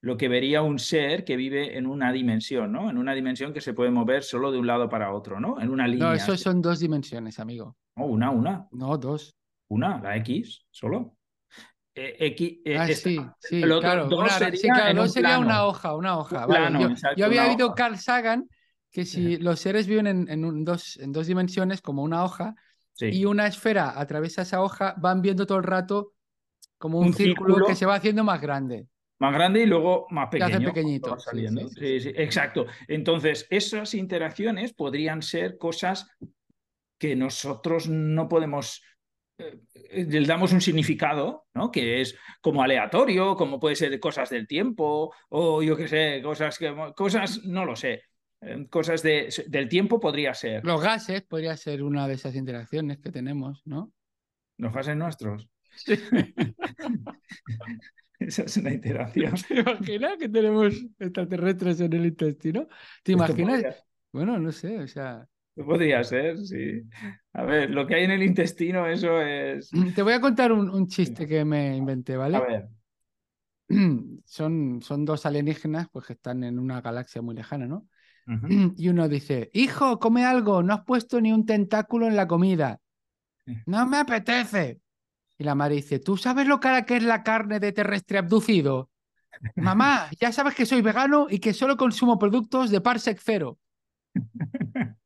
lo 0.02 0.16
que 0.16 0.28
vería 0.28 0.62
un 0.62 0.80
ser 0.80 1.24
que 1.24 1.36
vive 1.36 1.78
en 1.78 1.86
una 1.86 2.12
dimensión, 2.12 2.72
¿no? 2.72 2.90
En 2.90 2.98
una 2.98 3.14
dimensión 3.14 3.52
que 3.52 3.60
se 3.60 3.72
puede 3.72 3.92
mover 3.92 4.24
solo 4.24 4.50
de 4.50 4.58
un 4.58 4.66
lado 4.66 4.88
para 4.88 5.14
otro, 5.14 5.38
¿no? 5.38 5.60
En 5.60 5.70
una 5.70 5.86
línea. 5.86 6.08
No, 6.08 6.12
eso 6.12 6.36
son 6.36 6.60
dos 6.60 6.80
dimensiones, 6.80 7.38
amigo. 7.38 7.76
No, 7.94 8.06
una, 8.06 8.30
una. 8.30 8.68
No, 8.72 8.98
dos. 8.98 9.36
Una, 9.68 10.00
la 10.00 10.16
X, 10.16 10.66
solo. 10.72 11.16
Eh, 11.94 12.16
X, 12.18 12.58
eh, 12.64 12.78
ah, 12.78 12.86
sí, 12.88 13.20
sí, 13.38 13.62
claro. 13.62 14.08
Dos 14.08 14.32
sería, 14.32 15.38
una 15.38 15.66
hoja, 15.66 15.94
una 15.94 16.18
hoja. 16.18 16.46
yo, 17.16 17.24
había 17.24 17.46
oído 17.48 17.72
Carl 17.74 17.96
Sagan 17.96 18.48
que 18.90 19.04
si 19.04 19.36
los 19.36 19.60
seres 19.60 19.86
viven 19.86 20.06
en, 20.06 20.64
dos, 20.64 20.96
en 20.96 21.12
dos 21.12 21.28
dimensiones, 21.28 21.80
como 21.80 22.02
una 22.02 22.24
hoja, 22.24 22.56
y 22.98 23.24
una 23.24 23.46
esfera 23.46 23.98
atraviesa 23.98 24.42
esa 24.42 24.62
hoja, 24.62 24.94
van 24.98 25.22
viendo 25.22 25.46
todo 25.46 25.58
el 25.58 25.64
rato 25.64 26.12
como 26.76 26.98
un, 26.98 27.14
círculo 27.14 27.64
que 27.66 27.76
se 27.76 27.86
va 27.86 27.94
haciendo 27.94 28.24
más 28.24 28.40
grande 28.40 28.88
más 29.22 29.34
grande 29.34 29.62
y 29.62 29.66
luego 29.66 30.08
más 30.10 30.28
pequeño. 30.28 30.72
pequeñito. 30.72 31.16
Saliendo. 31.16 31.68
Sí, 31.68 32.00
sí, 32.00 32.12
exacto. 32.16 32.66
Entonces, 32.88 33.46
esas 33.50 33.94
interacciones 33.94 34.72
podrían 34.72 35.22
ser 35.22 35.58
cosas 35.58 36.10
que 36.98 37.14
nosotros 37.14 37.88
no 37.88 38.28
podemos 38.28 38.82
eh, 39.38 39.60
le 39.92 40.26
damos 40.26 40.52
un 40.52 40.60
significado, 40.60 41.46
¿no? 41.54 41.70
Que 41.70 42.00
es 42.00 42.16
como 42.40 42.64
aleatorio, 42.64 43.36
como 43.36 43.60
puede 43.60 43.76
ser 43.76 44.00
cosas 44.00 44.28
del 44.28 44.48
tiempo, 44.48 45.14
o 45.28 45.62
yo 45.62 45.76
qué 45.76 45.86
sé, 45.86 46.20
cosas 46.20 46.58
que. 46.58 46.74
cosas, 46.96 47.44
no 47.44 47.64
lo 47.64 47.76
sé. 47.76 48.02
Eh, 48.40 48.66
cosas 48.68 49.04
de, 49.04 49.32
del 49.46 49.68
tiempo 49.68 50.00
podría 50.00 50.34
ser. 50.34 50.64
Los 50.64 50.82
gases 50.82 51.22
podría 51.22 51.56
ser 51.56 51.84
una 51.84 52.08
de 52.08 52.14
esas 52.14 52.34
interacciones 52.34 52.98
que 52.98 53.12
tenemos, 53.12 53.62
¿no? 53.66 53.92
Los 54.56 54.74
gases 54.74 54.96
nuestros. 54.96 55.48
Esa 58.26 58.42
es 58.42 58.56
una 58.56 58.72
interacción. 58.72 59.34
¿Te 59.48 59.60
imaginas 59.60 60.16
que 60.18 60.28
tenemos 60.28 60.74
extraterrestres 60.98 61.80
en 61.80 61.92
el 61.92 62.06
intestino? 62.06 62.68
¿Te 63.02 63.12
imaginas? 63.12 63.64
Bueno, 64.12 64.38
no 64.38 64.52
sé, 64.52 64.78
o 64.78 64.88
sea. 64.88 65.26
Podría 65.54 66.02
ser, 66.02 66.38
sí. 66.38 66.82
A 67.32 67.44
ver, 67.44 67.70
lo 67.70 67.86
que 67.86 67.96
hay 67.96 68.04
en 68.04 68.12
el 68.12 68.22
intestino, 68.22 68.86
eso 68.86 69.20
es. 69.20 69.70
Te 69.94 70.02
voy 70.02 70.14
a 70.14 70.20
contar 70.20 70.52
un, 70.52 70.86
chiste 70.86 71.26
que 71.26 71.44
me 71.44 71.76
inventé, 71.76 72.16
¿vale? 72.16 72.36
A 72.36 72.40
ver. 72.40 72.68
Son, 74.26 74.82
son 74.82 75.04
dos 75.04 75.24
alienígenas 75.24 75.88
pues, 75.90 76.06
que 76.06 76.12
están 76.12 76.44
en 76.44 76.58
una 76.58 76.82
galaxia 76.82 77.22
muy 77.22 77.34
lejana, 77.34 77.66
¿no? 77.66 77.86
Y 78.76 78.88
uno 78.88 79.08
dice: 79.08 79.50
Hijo, 79.52 79.98
come 79.98 80.24
algo, 80.24 80.62
no 80.62 80.74
has 80.74 80.84
puesto 80.84 81.20
ni 81.20 81.32
un 81.32 81.46
tentáculo 81.46 82.06
en 82.06 82.16
la 82.16 82.26
comida. 82.26 82.80
No 83.66 83.86
me 83.86 83.98
apetece. 83.98 84.81
Y 85.42 85.44
la 85.44 85.56
madre 85.56 85.74
dice, 85.74 85.98
¿tú 85.98 86.16
sabes 86.16 86.46
lo 86.46 86.60
cara 86.60 86.86
que 86.86 86.98
es 86.98 87.02
la 87.02 87.24
carne 87.24 87.58
de 87.58 87.72
terrestre 87.72 88.18
abducido? 88.18 88.90
Mamá, 89.56 90.06
ya 90.20 90.30
sabes 90.30 90.54
que 90.54 90.66
soy 90.66 90.82
vegano 90.82 91.26
y 91.28 91.40
que 91.40 91.52
solo 91.52 91.76
consumo 91.76 92.16
productos 92.16 92.70
de 92.70 92.80
Parsec 92.80 93.20
Cero. 93.20 93.58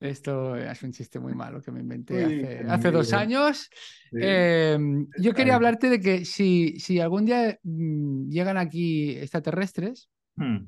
Esto 0.00 0.56
es 0.56 0.82
un 0.82 0.90
chiste 0.90 1.20
muy 1.20 1.34
malo 1.34 1.62
que 1.62 1.70
me 1.70 1.78
inventé 1.78 2.66
hace, 2.68 2.90
dos 2.90 3.12
años. 3.12 3.70
Em, 4.10 5.06
yo 5.16 5.32
quería 5.32 5.54
hablarte 5.54 5.88
de 5.88 6.00
que 6.00 6.24
si, 6.24 6.80
si 6.80 6.98
algún 6.98 7.26
día 7.26 7.60
mm, 7.62 8.28
llegan 8.28 8.56
aquí 8.56 9.16
extraterrestres, 9.18 10.10
hmm. 10.34 10.64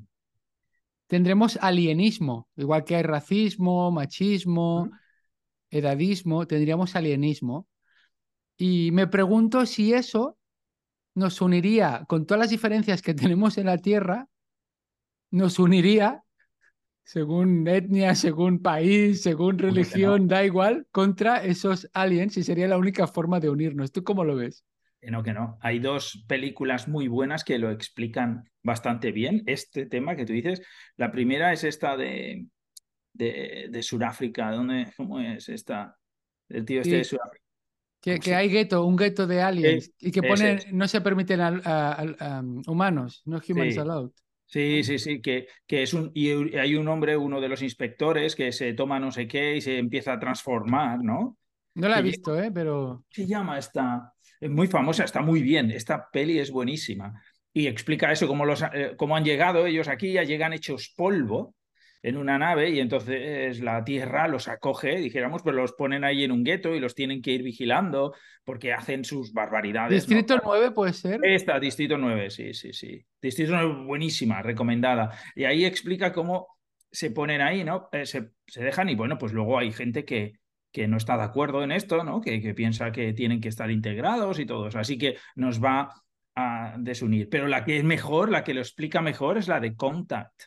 tendremos 1.07 1.59
alienismo, 1.61 2.47
igual 2.55 2.85
que 2.85 2.95
hay 2.95 3.03
racismo, 3.03 3.91
machismo, 3.91 4.85
hmm 4.85 5.01
edadismo, 5.71 6.45
tendríamos 6.45 6.95
alienismo. 6.95 7.67
Y 8.57 8.91
me 8.91 9.07
pregunto 9.07 9.65
si 9.65 9.93
eso 9.93 10.37
nos 11.15 11.41
uniría, 11.41 12.05
con 12.07 12.25
todas 12.25 12.39
las 12.39 12.49
diferencias 12.49 13.01
que 13.01 13.13
tenemos 13.13 13.57
en 13.57 13.65
la 13.65 13.77
Tierra, 13.77 14.27
nos 15.31 15.59
uniría, 15.59 16.23
según 17.03 17.67
etnia, 17.67 18.15
según 18.15 18.61
país, 18.61 19.23
según 19.23 19.57
religión, 19.57 20.27
da 20.27 20.45
igual, 20.45 20.87
contra 20.91 21.43
esos 21.43 21.89
aliens 21.93 22.37
y 22.37 22.43
sería 22.43 22.67
la 22.67 22.77
única 22.77 23.07
forma 23.07 23.39
de 23.39 23.49
unirnos. 23.49 23.91
¿Tú 23.91 24.03
cómo 24.03 24.23
lo 24.23 24.35
ves? 24.35 24.63
No, 25.01 25.23
que 25.23 25.33
no. 25.33 25.57
Hay 25.61 25.79
dos 25.79 26.23
películas 26.27 26.87
muy 26.87 27.07
buenas 27.07 27.43
que 27.43 27.57
lo 27.57 27.71
explican 27.71 28.49
bastante 28.61 29.11
bien, 29.11 29.41
este 29.47 29.87
tema 29.87 30.15
que 30.15 30.25
tú 30.25 30.33
dices. 30.33 30.61
La 30.95 31.11
primera 31.11 31.51
es 31.53 31.63
esta 31.63 31.97
de 31.97 32.45
de, 33.13 33.67
de 33.69 33.83
Sudáfrica. 33.83 34.51
¿Dónde, 34.51 34.87
¿Cómo 34.95 35.19
es 35.19 35.49
esta? 35.49 35.97
El 36.49 36.65
tío 36.65 36.81
este 36.81 36.97
de 36.97 37.03
Sudáfrica. 37.03 37.45
Que, 38.01 38.33
hay 38.33 38.49
gueto, 38.49 38.83
un 38.83 38.95
gueto 38.95 39.27
de 39.27 39.43
aliens 39.43 39.91
y 39.99 40.11
que 40.11 40.23
ponen, 40.23 40.59
no 40.71 40.87
se 40.87 41.01
permiten 41.01 41.39
a, 41.39 42.43
humanos, 42.65 43.21
no 43.25 43.39
humans 43.47 43.77
allowed. 43.77 44.11
Sí, 44.47 44.83
sí, 44.83 44.97
sí, 44.97 45.21
que, 45.21 45.47
que 45.67 45.83
es 45.83 45.93
un. 45.93 46.11
Y 46.13 46.57
hay 46.57 46.75
un 46.75 46.87
hombre, 46.87 47.15
uno 47.15 47.39
de 47.39 47.47
los 47.47 47.61
inspectores, 47.61 48.35
que 48.35 48.51
se 48.51 48.73
toma 48.73 48.99
no 48.99 49.11
sé 49.11 49.27
qué 49.27 49.55
y 49.55 49.61
se 49.61 49.77
empieza 49.77 50.13
a 50.13 50.19
transformar, 50.19 51.03
¿no? 51.03 51.37
No 51.75 51.87
la 51.87 51.99
he 51.99 52.01
visto, 52.01 52.37
¿eh? 52.37 52.51
Pero. 52.51 53.05
Se 53.09 53.25
llama 53.25 53.59
esta. 53.59 54.13
Es 54.39 54.49
muy 54.49 54.67
famosa, 54.67 55.05
está 55.05 55.21
muy 55.21 55.41
bien. 55.41 55.69
Esta 55.69 56.09
peli 56.11 56.39
es 56.39 56.51
buenísima. 56.51 57.13
Y 57.53 57.67
explica 57.67 58.11
eso, 58.11 58.27
cómo, 58.27 58.45
los, 58.45 58.63
eh, 58.73 58.95
cómo 58.97 59.15
han 59.15 59.23
llegado 59.23 59.65
ellos 59.67 59.87
aquí, 59.87 60.13
ya 60.13 60.23
llegan 60.23 60.53
hechos 60.53 60.93
polvo 60.97 61.55
en 62.03 62.17
una 62.17 62.37
nave 62.37 62.69
y 62.71 62.79
entonces 62.79 63.59
la 63.61 63.83
Tierra 63.83 64.27
los 64.27 64.47
acoge, 64.47 64.97
dijéramos, 64.97 65.43
pero 65.43 65.57
los 65.57 65.73
ponen 65.73 66.03
ahí 66.03 66.23
en 66.23 66.31
un 66.31 66.43
gueto 66.43 66.73
y 66.73 66.79
los 66.79 66.95
tienen 66.95 67.21
que 67.21 67.31
ir 67.31 67.43
vigilando 67.43 68.13
porque 68.43 68.73
hacen 68.73 69.05
sus 69.05 69.33
barbaridades. 69.33 70.07
¿Distrito 70.07 70.39
9 70.43 70.71
puede 70.71 70.93
ser? 70.93 71.19
Esta, 71.23 71.59
Distrito 71.59 71.97
9, 71.97 72.29
sí, 72.31 72.53
sí, 72.53 72.73
sí. 72.73 73.05
Distrito 73.21 73.51
9, 73.53 73.85
buenísima, 73.85 74.41
recomendada. 74.41 75.11
Y 75.35 75.43
ahí 75.43 75.63
explica 75.63 76.11
cómo 76.11 76.47
se 76.91 77.11
ponen 77.11 77.41
ahí, 77.41 77.63
¿no? 77.63 77.89
Eh, 77.91 78.05
se, 78.05 78.31
dejan 78.55 78.89
y 78.89 78.95
bueno, 78.95 79.17
pues 79.17 79.31
luego 79.31 79.59
hay 79.59 79.71
gente 79.71 80.03
que, 80.03 80.39
que 80.71 80.87
no 80.87 80.97
está 80.97 81.17
de 81.17 81.23
acuerdo 81.23 81.63
en 81.63 81.71
esto, 81.71 82.03
¿no? 82.03 82.19
Que, 82.19 82.41
que 82.41 82.53
piensa 82.53 82.91
que 82.91 83.13
tienen 83.13 83.41
que 83.41 83.49
estar 83.49 83.69
integrados 83.69 84.39
y 84.39 84.45
todos. 84.45 84.75
Así 84.75 84.97
que 84.97 85.17
nos 85.35 85.63
va 85.63 85.93
a 86.35 86.75
desunir. 86.79 87.29
Pero 87.29 87.47
la 87.47 87.63
que 87.63 87.77
es 87.77 87.83
mejor, 87.83 88.29
la 88.29 88.43
que 88.43 88.53
lo 88.53 88.61
explica 88.61 89.01
mejor, 89.01 89.37
es 89.37 89.47
la 89.47 89.59
de 89.59 89.75
Contact. 89.75 90.43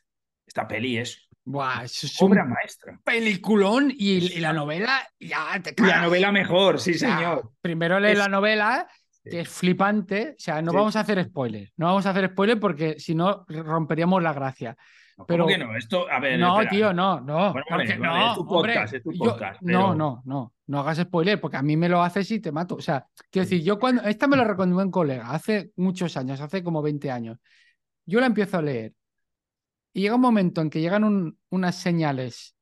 Esta 0.47 0.69
peli 0.69 0.99
es 0.99 1.24
Buah, 1.47 1.85
eso 1.85 2.07
es 2.07 2.23
obra 2.23 2.43
un 2.45 2.51
maestra. 2.51 2.99
peliculón 3.05 3.91
y, 3.91 4.13
y 4.35 4.39
la 4.41 4.53
novela 4.53 5.07
ya 5.21 5.61
te 5.63 5.71
Y 5.77 5.83
la 5.83 5.89
cagas. 5.89 6.03
novela 6.05 6.33
mejor, 6.33 6.81
sí, 6.81 6.95
señor. 6.95 7.51
Primero 7.61 8.01
lee 8.01 8.13
Es- 8.13 8.19
la 8.19 8.29
novela, 8.29 8.89
que 9.23 9.41
es 9.41 9.49
flipante. 9.49 10.31
O 10.31 10.35
sea, 10.41 10.63
no 10.63 10.71
Sí. 10.71 10.77
vamos 10.77 10.97
a 10.97 11.01
hacer 11.01 11.23
spoiler. 11.25 11.71
No 11.77 11.87
vamos 11.87 12.07
a 12.07 12.11
hacer 12.11 12.29
spoiler 12.31 12.59
porque 12.59 12.99
si 12.99 13.15
no 13.15 13.45
romperíamos 13.49 14.23
la 14.23 14.33
gracia. 14.33 14.77
¿Cómo 15.17 15.27
pero- 15.27 15.47
que 15.47 15.59
no? 15.59 15.77
Esto, 15.77 16.11
a 16.11 16.19
ver, 16.19 16.41
no, 16.41 16.55
espera. 16.61 16.71
tío, 16.71 16.93
no, 16.93 17.21
no. 17.21 17.53
Bueno, 17.53 17.67
vale, 17.71 17.97
no, 17.99 18.29
es 18.31 18.35
tu 18.35 18.41
hombre, 18.41 18.73
podcast, 18.75 18.95
es 18.95 19.03
tu 19.03 19.13
yo- 19.13 19.19
podcast, 19.19 19.63
No, 19.63 19.95
no, 19.95 20.23
no. 20.25 20.53
No 20.67 20.81
hagas 20.81 20.99
spoiler 20.99 21.41
porque 21.41 21.59
a 21.59 21.63
mí 21.63 21.77
me 21.77 21.89
lo 21.91 22.03
haces 22.03 22.29
y 22.31 22.41
te 22.41 22.51
mato. 22.51 22.77
O 22.77 22.81
sea, 22.81 23.07
quiero 23.31 23.45
decir, 23.45 23.63
yo 23.63 23.79
cuando. 23.79 24.03
Esta 24.03 24.27
me 24.27 24.37
lo 24.37 24.45
recomendó 24.45 24.83
un 24.83 24.91
colega 24.91 25.31
hace 25.31 25.71
muchos 25.77 26.17
años, 26.17 26.41
hace 26.41 26.65
como 26.65 26.81
20 26.83 27.11
años. 27.11 27.39
Yo 28.07 28.19
la 28.19 28.27
empiezo 28.27 28.57
a 28.59 28.63
leer 28.63 28.93
y 29.95 30.03
llega 30.03 30.17
un 30.17 30.21
momento 30.21 30.61
en 30.61 30.69
que 30.69 30.81
llegan 30.83 31.05
un- 31.05 31.39
unas 31.51 31.77
señales 31.77 32.55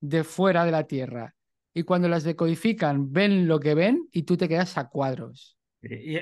de 0.00 0.24
fuera 0.24 0.64
de 0.66 0.72
la 0.72 0.86
Tierra 0.86 1.34
y 1.72 1.84
cuando 1.84 2.08
las 2.08 2.24
decodifican 2.24 3.12
ven 3.12 3.48
lo 3.48 3.58
que 3.60 3.74
ven 3.74 4.06
y 4.12 4.24
tú 4.24 4.36
te 4.36 4.48
quedas 4.48 4.76
a 4.76 4.88
cuadros. 4.88 5.56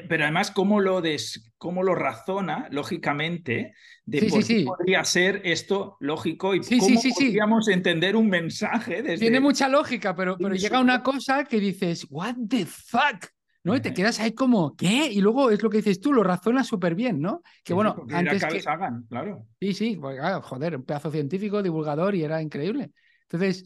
Pero 0.08 0.24
además, 0.24 0.50
¿cómo 0.50 0.80
lo, 0.80 1.00
des, 1.00 1.52
cómo 1.56 1.84
lo 1.84 1.94
razona 1.94 2.66
lógicamente 2.72 3.74
de 4.04 4.20
Sí, 4.20 4.28
por 4.28 4.42
sí, 4.42 4.54
qué 4.54 4.60
sí. 4.60 4.64
podría 4.66 5.04
ser 5.04 5.40
esto 5.44 5.96
lógico 6.00 6.54
y 6.54 6.60
cómo 6.60 7.00
podríamos 7.00 7.68
entender 7.68 8.16
un 8.16 8.28
mensaje 8.28 9.02
desde... 9.02 9.18
Tiene 9.18 9.38
mucha 9.38 9.68
lógica, 9.68 10.16
pero, 10.16 10.36
pero 10.36 10.54
llega 10.56 10.80
una 10.80 11.02
cosa 11.02 11.44
que 11.44 11.60
dices, 11.60 12.06
¿What 12.10 12.34
the 12.48 12.66
fuck? 12.66 13.26
¿No? 13.64 13.76
Y 13.76 13.80
te 13.80 13.94
quedas 13.94 14.18
ahí 14.18 14.32
como, 14.32 14.74
¿qué? 14.74 15.06
Y 15.10 15.20
luego 15.20 15.50
es 15.50 15.62
lo 15.62 15.70
que 15.70 15.76
dices 15.78 16.00
tú, 16.00 16.12
lo 16.12 16.24
razonas 16.24 16.66
súper 16.66 16.94
bien, 16.94 17.20
¿no? 17.20 17.42
Que 17.62 17.72
bueno, 17.72 18.04
antes 18.12 18.44
que. 18.44 18.60
Sagan, 18.60 19.06
claro. 19.08 19.46
Sí, 19.60 19.72
sí, 19.72 19.96
porque, 20.00 20.18
claro, 20.18 20.42
joder, 20.42 20.76
un 20.76 20.84
pedazo 20.84 21.10
científico, 21.10 21.62
divulgador 21.62 22.14
y 22.14 22.24
era 22.24 22.42
increíble. 22.42 22.90
Entonces, 23.22 23.64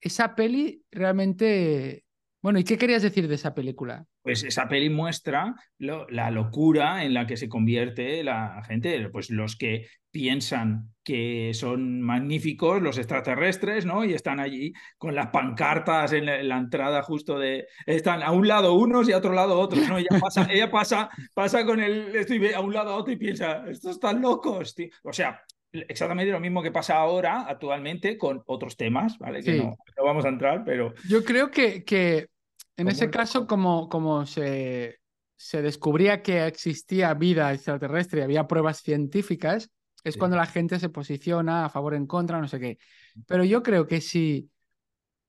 esa 0.00 0.34
peli 0.34 0.84
realmente. 0.90 2.05
Bueno, 2.46 2.60
¿y 2.60 2.62
qué 2.64 2.78
querías 2.78 3.02
decir 3.02 3.26
de 3.26 3.34
esa 3.34 3.56
película? 3.56 4.06
Pues 4.22 4.44
esa 4.44 4.68
peli 4.68 4.88
muestra 4.88 5.56
lo- 5.78 6.06
la 6.10 6.30
locura 6.30 7.02
en 7.02 7.12
la 7.12 7.26
que 7.26 7.36
se 7.36 7.48
convierte 7.48 8.22
la 8.22 8.62
gente, 8.64 9.08
pues 9.10 9.30
los 9.30 9.56
que 9.56 9.88
piensan 10.12 10.94
que 11.02 11.50
son 11.54 12.00
magníficos, 12.02 12.80
los 12.80 12.98
extraterrestres, 12.98 13.84
¿no? 13.84 14.04
Y 14.04 14.14
están 14.14 14.38
allí 14.38 14.72
con 14.96 15.16
las 15.16 15.26
pancartas 15.30 16.12
en 16.12 16.26
la, 16.26 16.38
en 16.38 16.48
la 16.48 16.58
entrada 16.58 17.02
justo 17.02 17.36
de... 17.36 17.66
Están 17.84 18.22
a 18.22 18.30
un 18.30 18.46
lado 18.46 18.74
unos 18.74 19.08
y 19.08 19.12
a 19.12 19.18
otro 19.18 19.32
lado 19.32 19.58
otros, 19.58 19.88
¿no? 19.88 19.98
Ella 19.98 20.16
pasa, 20.20 20.46
ella 20.48 20.70
pasa, 20.70 21.10
pasa 21.34 21.66
con 21.66 21.80
el... 21.80 22.14
Estoy 22.14 22.52
a 22.52 22.60
un 22.60 22.72
lado 22.72 22.92
a 22.92 22.96
otro 22.96 23.12
y 23.12 23.16
piensa, 23.16 23.64
estos 23.68 23.96
están 23.96 24.22
locos, 24.22 24.72
tío". 24.72 24.86
O 25.02 25.12
sea, 25.12 25.42
exactamente 25.72 26.30
lo 26.30 26.38
mismo 26.38 26.62
que 26.62 26.70
pasa 26.70 26.94
ahora, 26.94 27.40
actualmente, 27.48 28.16
con 28.16 28.40
otros 28.46 28.76
temas, 28.76 29.18
¿vale? 29.18 29.42
Que 29.42 29.54
Sí. 29.54 29.58
no, 29.58 29.76
no 29.98 30.04
vamos 30.04 30.24
a 30.24 30.28
entrar, 30.28 30.62
pero... 30.64 30.94
Yo 31.08 31.24
creo 31.24 31.50
que, 31.50 31.82
que 31.82 32.28
en 32.76 32.88
ese 32.88 33.10
caso, 33.10 33.46
como, 33.46 33.88
como 33.88 34.26
se, 34.26 35.00
se 35.36 35.62
descubría 35.62 36.22
que 36.22 36.46
existía 36.46 37.14
vida 37.14 37.52
extraterrestre 37.52 38.20
y 38.20 38.22
había 38.24 38.46
pruebas 38.46 38.82
científicas, 38.82 39.70
es 40.04 40.14
Sí. 40.14 40.18
cuando 40.18 40.36
la 40.36 40.46
gente 40.46 40.78
se 40.78 40.88
posiciona 40.88 41.64
a 41.64 41.68
favor, 41.68 41.94
en 41.94 42.06
contra, 42.06 42.40
no 42.40 42.46
sé 42.46 42.60
qué. 42.60 42.78
Pero 43.26 43.44
yo 43.44 43.62
creo 43.62 43.86
que 43.86 44.00
si 44.00 44.48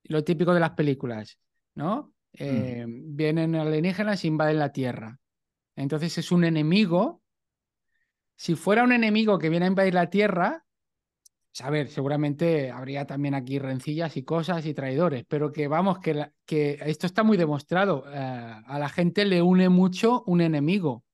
lo 0.04 0.22
típico 0.22 0.54
de 0.54 0.60
las 0.60 0.70
películas, 0.70 1.38
¿no? 1.74 2.12
Eh, 2.34 2.84
Vienen 2.86 3.56
alienígenas 3.56 4.22
e 4.22 4.28
invaden 4.28 4.58
la 4.58 4.72
Tierra. 4.72 5.18
Entonces 5.74 6.16
es 6.18 6.30
un 6.30 6.44
enemigo. 6.44 7.22
Si 8.36 8.54
fuera 8.54 8.84
un 8.84 8.92
enemigo 8.92 9.38
que 9.38 9.48
viene 9.48 9.64
a 9.66 9.68
invadir 9.68 9.94
la 9.94 10.10
Tierra, 10.10 10.64
a 11.60 11.70
ver, 11.70 11.88
seguramente 11.88 12.70
habría 12.70 13.06
también 13.06 13.34
aquí 13.34 13.58
rencillas 13.58 14.16
y 14.16 14.24
cosas 14.24 14.64
y 14.66 14.74
traidores, 14.74 15.24
pero 15.28 15.52
que 15.52 15.66
vamos, 15.68 15.98
que, 15.98 16.26
que 16.46 16.78
esto 16.86 17.06
está 17.06 17.22
muy 17.24 17.36
demostrado. 17.36 18.04
eh, 18.12 18.16
a 18.16 18.78
la 18.78 18.88
gente 18.88 19.24
le 19.24 19.42
une 19.42 19.68
mucho 19.68 20.22
un 20.26 20.40
enemigo. 20.40 21.04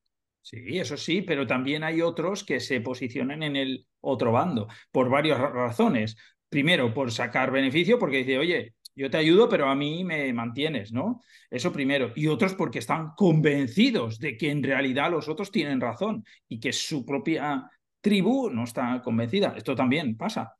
Sí, 0.42 0.78
eso 0.78 0.96
sí, 0.98 1.22
pero 1.22 1.46
también 1.46 1.82
hay 1.84 2.02
otros 2.02 2.44
que 2.44 2.60
se 2.60 2.80
posicionan 2.82 3.42
en 3.42 3.56
el 3.56 3.86
otro 4.00 4.30
bando 4.32 4.68
por 4.92 5.08
varias 5.08 5.38
ra- 5.38 5.50
razones. 5.50 6.16
Primero, 6.50 6.92
por 6.92 7.10
sacar 7.10 7.50
beneficio, 7.50 7.98
porque 7.98 8.18
dice, 8.18 8.38
oye, 8.38 8.74
yo 8.94 9.10
te 9.10 9.16
ayudo, 9.16 9.48
pero 9.48 9.68
a 9.68 9.74
mí 9.74 10.04
me 10.04 10.32
mantienes, 10.34 10.92
¿no? 10.92 11.20
Eso 11.50 11.72
primero. 11.72 12.12
Y 12.14 12.26
otros 12.28 12.54
porque 12.54 12.78
están 12.78 13.12
convencidos 13.16 14.18
de 14.18 14.36
que 14.36 14.50
en 14.50 14.62
realidad 14.62 15.10
los 15.10 15.28
otros 15.28 15.50
tienen 15.50 15.80
razón 15.80 16.24
y 16.46 16.60
que 16.60 16.72
su 16.74 17.04
propia 17.06 17.70
tribu 18.04 18.50
no 18.50 18.64
está 18.64 19.00
convencida. 19.02 19.54
Esto 19.56 19.74
también 19.74 20.16
pasa. 20.16 20.54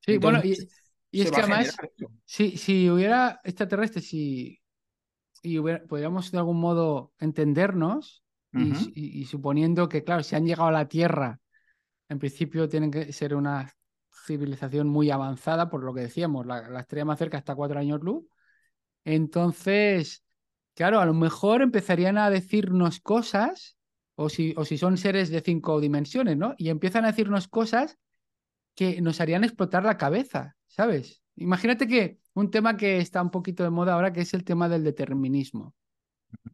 Sí, 0.00 0.18
bueno, 0.18 0.40
y, 0.42 0.52
es 1.22 1.30
que 1.30 1.40
además, 1.40 1.76
si, 2.24 2.56
si 2.58 2.90
hubiera 2.90 3.40
extraterrestres 3.44 4.08
si, 4.08 4.60
y 5.42 5.58
hubiera- 5.58 5.84
pudiéramos 5.84 6.32
de 6.32 6.38
algún 6.38 6.58
modo 6.58 7.12
entendernos, 7.20 8.24
y, 8.52 8.72
Ujú. 8.72 8.90
y- 8.94 9.20
y 9.20 9.24
suponiendo 9.26 9.88
que, 9.88 10.02
claro, 10.02 10.24
si 10.24 10.34
han 10.34 10.44
llegado 10.44 10.68
a 10.68 10.72
la 10.72 10.88
Tierra, 10.88 11.38
en 12.08 12.18
principio 12.18 12.68
tienen 12.68 12.90
que 12.90 13.12
ser 13.12 13.36
una 13.36 13.72
civilización 14.26 14.88
muy 14.88 15.10
avanzada, 15.12 15.70
por 15.70 15.84
lo 15.84 15.94
que 15.94 16.00
decíamos, 16.02 16.44
la, 16.44 16.68
la 16.68 16.80
estrella 16.80 17.04
más 17.04 17.18
cerca 17.20 17.38
está 17.38 17.52
a 17.52 17.56
cuatro 17.56 17.78
años 17.78 18.00
luz. 18.02 18.24
Entonces, 19.04 20.24
claro, 20.74 20.98
a 20.98 21.06
lo 21.06 21.14
mejor 21.14 21.62
empezarían 21.62 22.18
a 22.18 22.30
decirnos 22.30 22.98
cosas, 23.00 23.76
o 24.20 24.28
si, 24.28 24.52
o 24.58 24.66
si 24.66 24.76
son 24.76 24.98
seres 24.98 25.30
de 25.30 25.40
cinco 25.40 25.80
dimensiones, 25.80 26.36
¿no? 26.36 26.54
Y 26.58 26.68
empiezan 26.68 27.04
a 27.04 27.08
decirnos 27.08 27.48
cosas 27.48 27.98
que 28.74 29.00
nos 29.00 29.18
harían 29.20 29.44
explotar 29.44 29.82
la 29.82 29.96
cabeza, 29.96 30.56
¿sabes? 30.66 31.22
Imagínate 31.36 31.88
que 31.88 32.18
un 32.34 32.50
tema 32.50 32.76
que 32.76 32.98
está 32.98 33.22
un 33.22 33.30
poquito 33.30 33.62
de 33.62 33.70
moda 33.70 33.94
ahora, 33.94 34.12
que 34.12 34.20
es 34.20 34.34
el 34.34 34.44
tema 34.44 34.68
del 34.68 34.84
determinismo. 34.84 35.74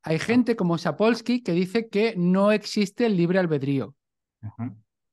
Hay 0.03 0.21
gente 0.21 0.55
como 0.55 0.79
Sapolsky 0.79 1.43
que 1.43 1.53
dice 1.53 1.89
que 1.89 2.15
no 2.17 2.53
existe 2.53 3.05
el 3.05 3.17
libre 3.17 3.41
albedrío, 3.41 3.97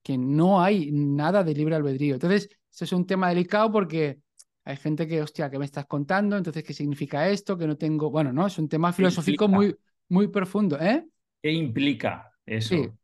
que 0.03 0.19
no 0.19 0.61
hay 0.61 0.91
nada 0.91 1.43
de 1.43 1.55
libre 1.55 1.75
albedrío. 1.75 2.13
Entonces, 2.13 2.49
esto 2.69 2.85
es 2.85 2.93
un 2.93 3.07
tema 3.07 3.29
delicado 3.29 3.71
porque 3.71 4.19
hay 4.63 4.77
gente 4.77 5.07
que, 5.07 5.23
hostia, 5.23 5.49
¿qué 5.49 5.57
me 5.57 5.65
estás 5.65 5.87
contando? 5.87 6.37
Entonces, 6.37 6.63
¿qué 6.63 6.73
significa 6.73 7.27
esto? 7.27 7.57
Que 7.57 7.65
no 7.65 7.77
tengo. 7.77 8.11
Bueno, 8.11 8.31
no, 8.31 8.45
es 8.45 8.59
un 8.59 8.69
tema 8.69 8.93
filosófico 8.93 9.47
muy, 9.47 9.75
muy 10.07 10.27
profundo, 10.27 10.79
¿eh? 10.79 11.03
¿Qué 11.41 11.51
implica 11.51 12.29
eso? 12.45 12.85
Sí. 12.85 12.97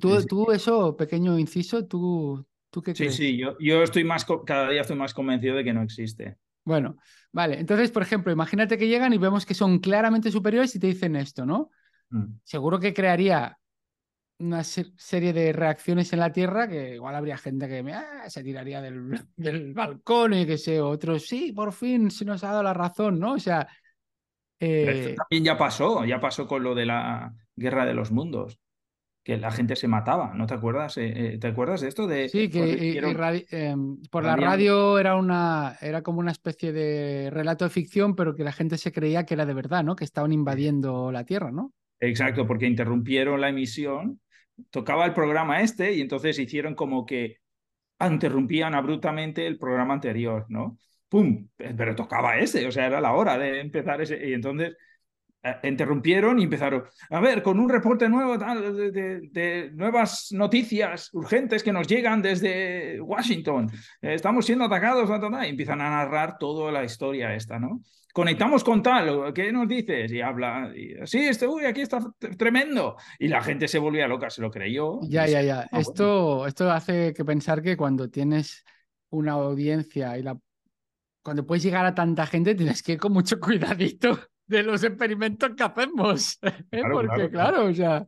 Tú, 0.00 0.10
Sí, 0.10 0.20
sí. 0.20 0.28
tú 0.28 0.52
eso, 0.52 0.96
pequeño 0.96 1.38
inciso, 1.38 1.86
¿tú, 1.86 2.46
tú 2.70 2.82
qué 2.82 2.94
Sí, 2.94 3.08
crees? 3.08 3.16
sí, 3.16 3.36
yo, 3.36 3.56
yo 3.60 3.82
estoy 3.82 4.04
más, 4.04 4.24
cada 4.46 4.68
día 4.70 4.82
estoy 4.82 4.96
más 4.96 5.14
convencido 5.14 5.56
de 5.56 5.64
que 5.64 5.72
no 5.72 5.82
existe. 5.82 6.36
Bueno, 6.64 6.96
vale. 7.32 7.58
Entonces, 7.58 7.90
por 7.90 8.02
ejemplo, 8.02 8.32
imagínate 8.32 8.78
que 8.78 8.86
llegan 8.88 9.12
y 9.12 9.18
vemos 9.18 9.46
que 9.46 9.54
son 9.54 9.78
claramente 9.80 10.30
superiores 10.30 10.74
y 10.76 10.78
te 10.80 10.86
dicen 10.88 11.16
esto, 11.16 11.46
¿no? 11.46 11.70
Mm. 12.12 12.40
Seguro 12.44 12.80
que 12.80 12.94
crearía 12.94 13.58
una 14.38 14.64
se- 14.64 14.92
serie 14.98 15.32
de 15.32 15.52
reacciones 15.52 16.12
en 16.12 16.20
la 16.20 16.32
Tierra 16.32 16.68
que 16.68 16.96
igual 16.96 17.14
habría 17.16 17.38
gente 17.38 17.68
que 17.68 17.84
ah, 17.92 18.30
se 18.30 18.44
tiraría 18.44 18.82
del, 18.82 19.10
del 19.36 19.74
balcón 19.74 20.34
y 20.34 20.46
que 20.46 20.58
sé, 20.58 20.80
otros, 20.80 21.26
sí, 21.26 21.52
por 21.52 21.72
fin 21.72 22.10
se 22.10 22.24
nos 22.26 22.44
ha 22.44 22.48
dado 22.48 22.62
la 22.64 22.74
razón, 22.74 23.20
¿no? 23.20 23.34
O 23.34 23.38
sea, 23.40 23.68
Pero 24.78 24.92
eh, 24.92 24.92
esto 24.92 25.10
también 25.14 25.44
ya 25.44 25.58
pasó, 25.58 26.04
ya 26.04 26.20
pasó 26.20 26.46
con 26.46 26.62
lo 26.62 26.74
de 26.74 26.86
la 26.86 27.34
guerra 27.60 27.86
de 27.86 27.94
los 27.94 28.10
mundos, 28.10 28.58
que 29.22 29.36
la 29.36 29.50
gente 29.50 29.76
se 29.76 29.86
mataba, 29.86 30.32
¿no 30.34 30.46
te 30.46 30.54
acuerdas? 30.54 30.96
Eh, 30.96 31.34
eh, 31.34 31.38
¿Te 31.38 31.48
acuerdas 31.48 31.82
de 31.82 31.88
esto? 31.88 32.06
De, 32.06 32.28
sí, 32.28 32.48
que 32.48 32.66
hicieron- 32.70 33.12
irradi- 33.14 33.46
em, 33.50 34.00
por 34.10 34.24
la 34.24 34.34
radio 34.34 34.98
era 34.98 35.14
una, 35.16 35.76
era 35.80 36.02
como 36.02 36.20
una 36.20 36.32
especie 36.32 36.72
de 36.72 37.28
relato 37.30 37.64
de 37.64 37.70
ficción, 37.70 38.16
pero 38.16 38.34
que 38.34 38.44
la 38.44 38.52
gente 38.52 38.78
se 38.78 38.92
creía 38.92 39.26
que 39.26 39.34
era 39.34 39.44
de 39.46 39.54
verdad, 39.54 39.84
¿no? 39.84 39.94
Que 39.94 40.04
estaban 40.04 40.32
invadiendo 40.32 41.12
la 41.12 41.24
Tierra, 41.24 41.52
¿no? 41.52 41.72
Exacto, 42.00 42.46
porque 42.46 42.66
interrumpieron 42.66 43.40
la 43.42 43.50
emisión, 43.50 44.20
tocaba 44.70 45.04
el 45.04 45.12
programa 45.12 45.60
este 45.60 45.92
y 45.92 46.00
entonces 46.00 46.38
hicieron 46.38 46.74
como 46.74 47.04
que 47.04 47.36
interrumpían 48.00 48.74
abruptamente 48.74 49.46
el 49.46 49.58
programa 49.58 49.94
anterior, 49.94 50.46
¿no? 50.48 50.78
¡Pum! 51.10 51.48
Pero 51.56 51.94
tocaba 51.94 52.38
ese, 52.38 52.66
o 52.66 52.72
sea, 52.72 52.86
era 52.86 53.00
la 53.02 53.12
hora 53.12 53.36
de 53.36 53.60
empezar 53.60 54.00
ese. 54.00 54.26
Y 54.28 54.32
entonces 54.32 54.76
eh, 55.42 55.56
interrumpieron 55.64 56.38
y 56.38 56.44
empezaron, 56.44 56.84
a 57.10 57.20
ver, 57.20 57.42
con 57.42 57.58
un 57.58 57.68
reporte 57.68 58.08
nuevo 58.08 58.36
de, 58.36 58.90
de- 58.90 59.20
de 59.30 59.70
nuevas 59.72 60.28
noticias 60.32 61.08
urgentes 61.12 61.62
que 61.62 61.72
nos 61.72 61.86
llegan 61.86 62.22
desde 62.22 63.00
Washington. 63.00 63.70
Eh, 64.02 64.14
estamos 64.14 64.44
siendo 64.46 64.64
atacados, 64.64 65.08
ta, 65.08 65.20
ta, 65.20 65.30
ta, 65.30 65.46
y 65.46 65.50
empiezan 65.50 65.80
a 65.80 65.90
narrar 65.90 66.38
toda 66.38 66.70
la 66.72 66.84
historia 66.84 67.34
esta, 67.34 67.58
¿no? 67.58 67.82
Conectamos 68.12 68.64
con 68.64 68.82
tal, 68.82 69.32
¿qué 69.32 69.52
nos 69.52 69.68
dices? 69.68 70.10
Y 70.10 70.20
habla, 70.20 70.72
y, 70.74 70.94
sí, 71.06 71.20
este, 71.28 71.46
uy, 71.46 71.64
aquí 71.64 71.82
está 71.82 72.00
tremendo. 72.36 72.96
Y 73.20 73.28
la 73.28 73.40
gente 73.40 73.68
se 73.68 73.78
volvía 73.78 74.08
loca, 74.08 74.28
se 74.30 74.42
lo 74.42 74.50
creyó. 74.50 74.98
Ya, 75.02 75.28
ya, 75.28 75.42
ya. 75.42 75.60
Ah, 75.60 75.68
bueno. 75.70 75.80
Esto, 75.80 76.46
esto 76.48 76.70
hace 76.72 77.14
que 77.14 77.24
pensar 77.24 77.62
que 77.62 77.76
cuando 77.76 78.10
tienes 78.10 78.64
una 79.10 79.32
audiencia 79.34 80.18
y 80.18 80.24
la 80.24 80.36
cuando 81.22 81.46
puedes 81.46 81.62
llegar 81.62 81.86
a 81.86 81.94
tanta 81.94 82.26
gente, 82.26 82.54
tienes 82.56 82.82
que 82.82 82.92
ir 82.92 82.98
con 82.98 83.12
mucho 83.12 83.38
cuidadito. 83.38 84.18
De 84.50 84.64
los 84.64 84.82
experimentos 84.82 85.52
que 85.56 85.62
hacemos. 85.62 86.38
¿eh? 86.72 86.82
Porque, 86.92 87.30
claro, 87.30 87.66
o 87.66 87.74
sea, 87.74 88.06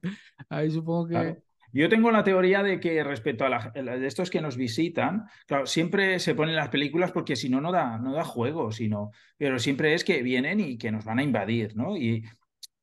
ahí 0.51 0.71
supongo 0.71 1.09
que. 1.09 1.37
Yo 1.75 1.89
tengo 1.89 2.11
la 2.11 2.23
teoría 2.23 2.63
de 2.63 2.79
que 2.79 3.03
respecto 3.03 3.47
a 3.47 3.49
la, 3.49 3.71
de 3.71 4.07
estos 4.07 4.29
que 4.29 4.43
nos 4.43 4.59
visitan, 4.59 5.25
claro, 5.47 5.65
siempre 5.65 6.19
se 6.19 6.35
ponen 6.35 6.55
las 6.55 6.69
películas 6.69 7.13
porque 7.13 7.35
si 7.35 7.49
no, 7.49 7.63
no 7.63 7.73
da, 7.73 7.97
no 7.97 8.13
da 8.13 8.25
juego, 8.25 8.73
sino, 8.73 9.11
pero 9.39 9.59
siempre 9.59 9.95
es 9.95 10.05
que 10.05 10.23
vienen 10.23 10.61
y 10.61 10.77
que 10.77 10.93
nos 10.93 11.07
van 11.07 11.21
a 11.21 11.23
invadir, 11.23 11.75
¿no? 11.75 11.97
Y, 11.97 12.27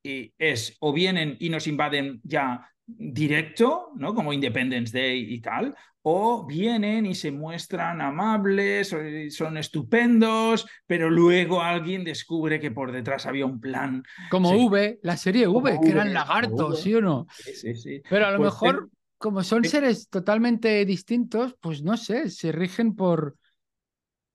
y 0.01 0.33
es 0.39 0.75
o 0.79 0.91
vienen 0.91 1.37
y 1.39 1.49
nos 1.49 1.67
invaden 1.67 2.19
ya 2.23 2.67
directo, 2.97 3.91
¿no? 3.95 4.13
Como 4.13 4.33
Independence 4.33 4.97
Day 4.97 5.33
y 5.33 5.41
tal, 5.41 5.75
o 6.01 6.45
vienen 6.45 7.05
y 7.05 7.15
se 7.15 7.31
muestran 7.31 8.01
amables, 8.01 8.95
son 9.29 9.57
estupendos, 9.57 10.65
pero 10.87 11.09
luego 11.09 11.61
alguien 11.61 12.03
descubre 12.03 12.59
que 12.59 12.71
por 12.71 12.91
detrás 12.91 13.25
había 13.25 13.45
un 13.45 13.59
plan. 13.59 14.03
Como 14.31 14.51
V, 14.51 14.99
la 15.03 15.17
serie 15.17 15.47
V, 15.47 15.79
que 15.81 15.89
eran 15.89 16.13
lagartos, 16.13 16.81
¿sí 16.81 16.95
o 16.95 17.01
no? 17.01 17.27
Sí, 17.31 17.75
sí, 17.75 18.01
Pero 18.09 18.27
a 18.27 18.31
lo 18.31 18.37
pues 18.37 18.53
mejor, 18.53 18.89
como 19.17 19.43
son 19.43 19.63
seres 19.65 20.07
totalmente 20.09 20.83
distintos, 20.85 21.55
pues 21.59 21.83
no 21.83 21.97
sé, 21.97 22.29
se 22.29 22.51
rigen 22.51 22.95
por, 22.95 23.35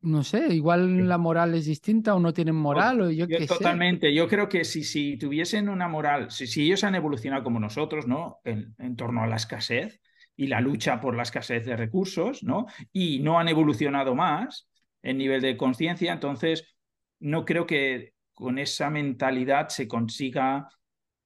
no 0.04 0.22
sé, 0.22 0.54
igual 0.54 1.08
la 1.08 1.16
moral 1.16 1.54
es 1.54 1.64
distinta 1.64 2.14
o 2.14 2.20
no 2.20 2.32
tienen 2.32 2.54
moral 2.54 3.00
o 3.00 3.10
yo, 3.10 3.26
qué 3.26 3.46
Totalmente, 3.46 4.14
yo 4.14 4.28
creo 4.28 4.48
que 4.48 4.64
si, 4.64 4.84
si 4.84 5.16
tuviesen 5.16 5.68
una 5.68 5.88
moral, 5.88 6.30
si, 6.30 6.46
si 6.46 6.62
ellos 6.62 6.84
han 6.84 6.94
evolucionado 6.94 7.42
como 7.42 7.58
nosotros, 7.58 8.06
¿no? 8.06 8.40
En, 8.44 8.74
en, 8.78 8.96
torno 8.96 9.22
a 9.22 9.26
la 9.26 9.36
escasez 9.36 10.00
y 10.36 10.48
la 10.48 10.60
lucha 10.60 11.00
por 11.00 11.16
la 11.16 11.22
escasez 11.22 11.64
de 11.64 11.76
recursos, 11.76 12.42
¿no? 12.42 12.66
Y 12.92 13.20
no 13.20 13.38
han 13.38 13.48
evolucionado 13.48 14.14
más 14.14 14.68
en 15.02 15.16
nivel 15.16 15.40
de 15.40 15.56
conciencia, 15.56 16.12
entonces 16.12 16.76
no 17.18 17.44
creo 17.44 17.66
que 17.66 18.12
con 18.34 18.58
esa 18.58 18.90
mentalidad 18.90 19.68
se 19.68 19.88
consiga 19.88 20.68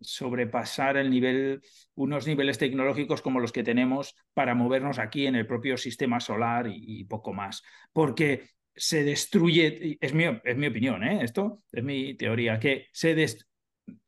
sobrepasar 0.00 0.96
el 0.96 1.10
nivel, 1.10 1.62
unos 1.94 2.28
niveles 2.28 2.58
tecnológicos 2.58 3.22
como 3.22 3.40
los 3.40 3.50
que 3.50 3.64
tenemos 3.64 4.14
para 4.34 4.54
movernos 4.54 5.00
aquí 5.00 5.26
en 5.26 5.34
el 5.34 5.48
propio 5.48 5.76
sistema 5.76 6.20
solar 6.20 6.68
y, 6.68 7.00
y 7.00 7.04
poco 7.04 7.32
más. 7.32 7.64
Porque 7.92 8.58
se 8.78 9.04
destruye, 9.04 9.98
es 10.00 10.14
mi, 10.14 10.24
es 10.44 10.56
mi 10.56 10.66
opinión, 10.66 11.02
¿eh? 11.04 11.20
esto 11.22 11.62
es 11.72 11.84
mi 11.84 12.14
teoría, 12.14 12.58
que 12.58 12.86
se 12.92 13.14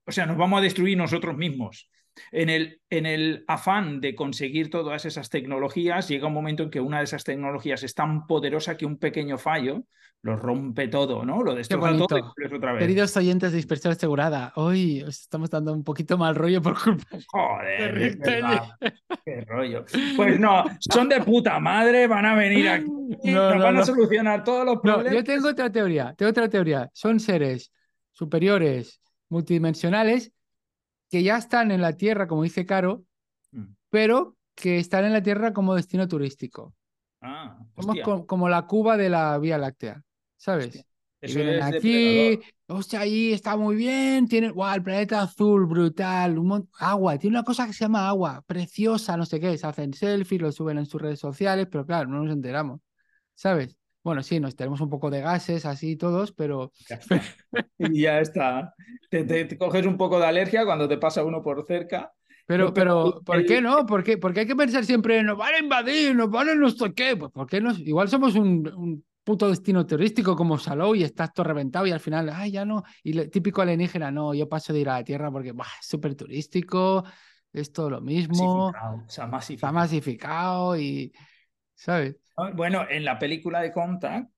o 0.06 0.12
sea, 0.12 0.26
nos 0.26 0.37
vamos 0.37 0.59
a 0.59 0.62
destruir 0.62 0.96
nosotros 0.96 1.37
mismos. 1.37 1.88
En 2.33 2.48
el, 2.48 2.80
en 2.90 3.06
el 3.06 3.44
afán 3.48 4.00
de 4.00 4.14
conseguir 4.14 4.70
todas 4.70 5.04
esas 5.04 5.30
tecnologías, 5.30 6.09
llega 6.09 6.28
un 6.28 6.35
momento 6.35 6.62
en 6.62 6.70
que 6.70 6.80
una 6.80 6.98
de 6.98 7.04
esas 7.04 7.24
tecnologías 7.24 7.83
es 7.83 7.94
tan 7.94 8.26
poderosa 8.26 8.76
que 8.76 8.87
un 8.87 8.98
pequeño 8.98 9.38
fallo 9.38 9.85
lo 10.22 10.37
rompe 10.37 10.88
todo, 10.88 11.24
¿no? 11.24 11.42
Lo 11.42 11.54
destroza 11.54 11.96
todo 11.96 12.35
y 12.37 12.54
otra 12.54 12.72
vez. 12.72 12.80
Queridos 12.80 13.16
oyentes 13.16 13.52
de 13.52 13.56
dispersión 13.56 13.92
asegurada, 13.92 14.52
hoy 14.56 15.02
os 15.02 15.20
estamos 15.20 15.48
dando 15.48 15.72
un 15.72 15.83
poquito 15.83 16.18
mal 16.18 16.35
rollo 16.35 16.61
por 16.61 16.78
culpa 16.83 17.06
Joder, 17.28 18.18
qué 19.24 19.40
rollo. 19.46 19.85
Pues 20.16 20.38
no, 20.38 20.64
son 20.78 21.09
de 21.09 21.20
puta 21.22 21.59
madre, 21.59 22.06
van 22.06 22.26
a 22.26 22.35
venir 22.35 22.68
aquí, 22.68 23.30
nos 23.30 23.59
van 23.62 23.78
a 23.78 23.85
solucionar 23.85 24.44
todos 24.44 24.66
los 24.66 24.80
problemas. 24.80 25.14
yo 25.14 25.24
tengo 25.24 25.48
otra 25.48 25.70
teoría, 25.70 26.14
tengo 26.16 26.30
otra 26.30 26.48
teoría. 26.48 26.90
Son 26.92 27.18
seres 27.18 27.72
superiores, 28.12 29.00
multidimensionales, 29.30 30.33
que 31.11 31.23
ya 31.23 31.37
están 31.37 31.70
en 31.70 31.83
la 31.83 31.96
Tierra, 31.96 32.27
como 32.27 32.44
dice 32.44 32.64
Caro, 32.64 33.05
mm. 33.51 33.75
pero 33.90 34.37
que 34.55 34.79
están 34.79 35.05
en 35.05 35.12
la 35.12 35.23
Tierra 35.23 35.53
como 35.53 35.75
destino 35.75 36.09
turístico. 36.09 36.75
Ah, 37.20 37.59
como 38.27 38.49
la 38.49 38.66
Cuba 38.66 38.96
de 38.96 39.11
la 39.11 39.37
Vía 39.38 39.59
Láctea. 39.59 40.03
¿sabes? 40.40 40.85
Eso 41.20 41.38
es 41.38 41.62
aquí, 41.62 42.40
hostia, 42.66 43.01
ahí 43.01 43.35
está 43.35 43.55
muy 43.55 43.77
bien, 43.77 44.27
tiene, 44.27 44.51
wow, 44.53 44.73
el 44.73 44.83
planeta 44.83 45.20
azul, 45.20 45.66
brutal, 45.66 46.38
un 46.38 46.66
agua, 46.79 47.18
tiene 47.18 47.37
una 47.37 47.44
cosa 47.44 47.66
que 47.66 47.75
se 47.75 47.85
llama 47.85 48.09
agua, 48.09 48.42
preciosa, 48.46 49.18
no 49.18 49.27
sé 49.27 49.38
qué, 49.38 49.59
se 49.59 49.66
hacen 49.66 49.92
selfies, 49.92 50.40
lo 50.40 50.51
suben 50.51 50.79
en 50.79 50.87
sus 50.87 51.03
redes 51.03 51.20
sociales, 51.20 51.68
pero 51.70 51.85
claro, 51.85 52.09
no 52.09 52.25
nos 52.25 52.33
enteramos, 52.33 52.81
¿sabes? 53.35 53.77
Bueno, 54.03 54.23
sí, 54.23 54.41
nos 54.41 54.57
tenemos 54.57 54.81
un 54.81 54.89
poco 54.89 55.11
de 55.11 55.21
gases 55.21 55.67
así 55.67 55.97
todos, 55.97 56.33
pero... 56.33 56.73
y 57.79 58.03
ya 58.03 58.21
está. 58.21 58.75
Te, 59.11 59.59
coges 59.59 59.87
un 59.87 59.97
poco 59.97 60.19
de 60.19 60.27
alergia 60.27 60.65
cuando 60.65 60.89
te 60.89 60.99
pasa 60.99 61.25
uno 61.25 61.43
por 61.43 61.67
cerca. 61.67 62.13
Pero, 62.47 62.75
pero, 62.75 63.21
¿por 63.25 63.45
qué 63.45 63.61
no? 63.61 63.87
¿Por 63.87 64.03
qué? 64.03 64.19
Porque 64.19 64.41
hay 64.41 64.47
que 64.47 64.57
pensar 64.57 64.85
siempre, 64.85 65.23
nos 65.23 65.39
van 65.39 65.55
a 65.55 65.59
invadir, 65.59 66.17
nos 66.17 66.31
van 66.31 66.49
a 66.49 66.55
no 66.55 66.69
sé 66.71 66.93
qué. 66.95 67.17
Pues, 67.17 67.31
¿por 67.31 67.47
qué 67.47 67.61
no? 67.61 67.73
Igual 67.73 68.09
somos 68.09 68.35
un 68.35 69.05
puto 69.25 69.49
destino 69.49 69.87
turístico 69.87 70.35
como 70.35 70.59
Salou 70.59 70.95
y 70.95 71.05
estás 71.05 71.33
todo 71.33 71.45
reventado 71.45 71.87
y 71.87 71.93
al 71.93 72.01
final, 72.01 72.31
ay, 72.31 72.53
ya 72.53 72.65
no. 72.65 72.83
Y 73.03 73.17
el 73.17 73.31
típico 73.31 73.63
alienígena, 73.63 74.11
no, 74.11 74.35
yo 74.35 74.49
paso 74.49 74.73
de 74.73 74.81
ir 74.81 74.89
a 74.89 74.95
la 74.95 75.05
Tierra 75.05 75.31
porque 75.31 75.51
es 75.51 75.57
súper 75.83 76.15
turístico, 76.15 77.05
es 77.53 77.73
todo 77.73 77.91
lo 77.91 78.01
mismo. 78.01 78.73
Se 79.07 79.23
ha 79.23 79.27
masificado. 79.27 79.61
Se 79.61 79.67
ha 79.67 79.73
masificado 79.73 80.77
y, 80.77 81.13
¿sabes? 81.75 82.17
Ah, 82.42 82.53
bueno, 82.55 82.87
en 82.88 83.05
la 83.05 83.18
película 83.18 83.61
de 83.61 83.72
Contact, 83.72 84.31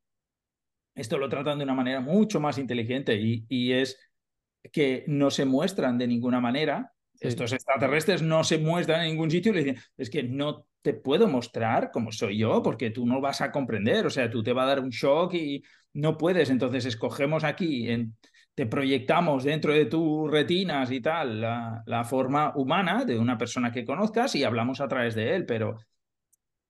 esto 0.95 1.19
lo 1.19 1.29
tratan 1.29 1.59
de 1.59 1.65
una 1.65 1.75
manera 1.75 2.01
mucho 2.01 2.41
más 2.41 2.59
inteligente 2.59 3.15
y, 3.17 3.47
y 3.49 3.73
es 3.73 3.99
que 4.73 5.05
no 5.07 5.31
se 5.31 5.45
muestran 5.45 5.99
de 5.99 6.07
ninguna 6.07 6.41
manera. 6.41 6.93
Estos 7.19 7.53
extraterrestres 7.53 8.23
no 8.23 8.43
se 8.43 8.59
muestran 8.59 9.03
en 9.03 9.11
ningún 9.11 9.31
sitio 9.31 9.53
y 9.53 9.55
le 9.55 9.65
dicen, 9.65 9.83
es 9.97 10.11
que 10.11 10.23
no 10.23 10.67
te 10.83 10.93
puedo 10.93 11.29
mostrar 11.29 11.91
como 11.93 12.11
soy 12.11 12.39
yo, 12.39 12.63
porque 12.63 12.91
tú 12.91 13.07
no 13.07 13.21
vas 13.21 13.41
a 13.41 13.53
comprender, 13.53 14.07
o 14.07 14.11
sea, 14.11 14.29
tú 14.29 14.43
te 14.43 14.53
va 14.53 14.65
a 14.65 14.67
dar 14.67 14.81
un 14.81 14.91
shock 14.91 15.35
y 15.35 15.63
no 15.93 16.19
puedes. 16.19 16.51
Entonces 16.51 16.85
escogemos 16.85 17.45
aquí, 17.45 17.89
te 18.55 18.67
proyectamos 18.67 19.45
dentro 19.45 19.73
de 19.73 19.87
tus 19.87 20.31
retinas 20.31 20.91
y 20.91 21.01
tal 21.01 21.41
la, 21.41 21.83
la, 21.87 22.05
forma 22.05 22.53
humana 22.57 23.05
de 23.05 23.19
una 23.19 23.39
persona 23.39 23.73
que 23.73 23.85
conozcas 23.85 24.35
y 24.35 24.45
hablamos 24.45 24.81
a 24.81 24.89
través 24.89 25.15
de 25.15 25.37
él, 25.37 25.47
pero 25.47 25.79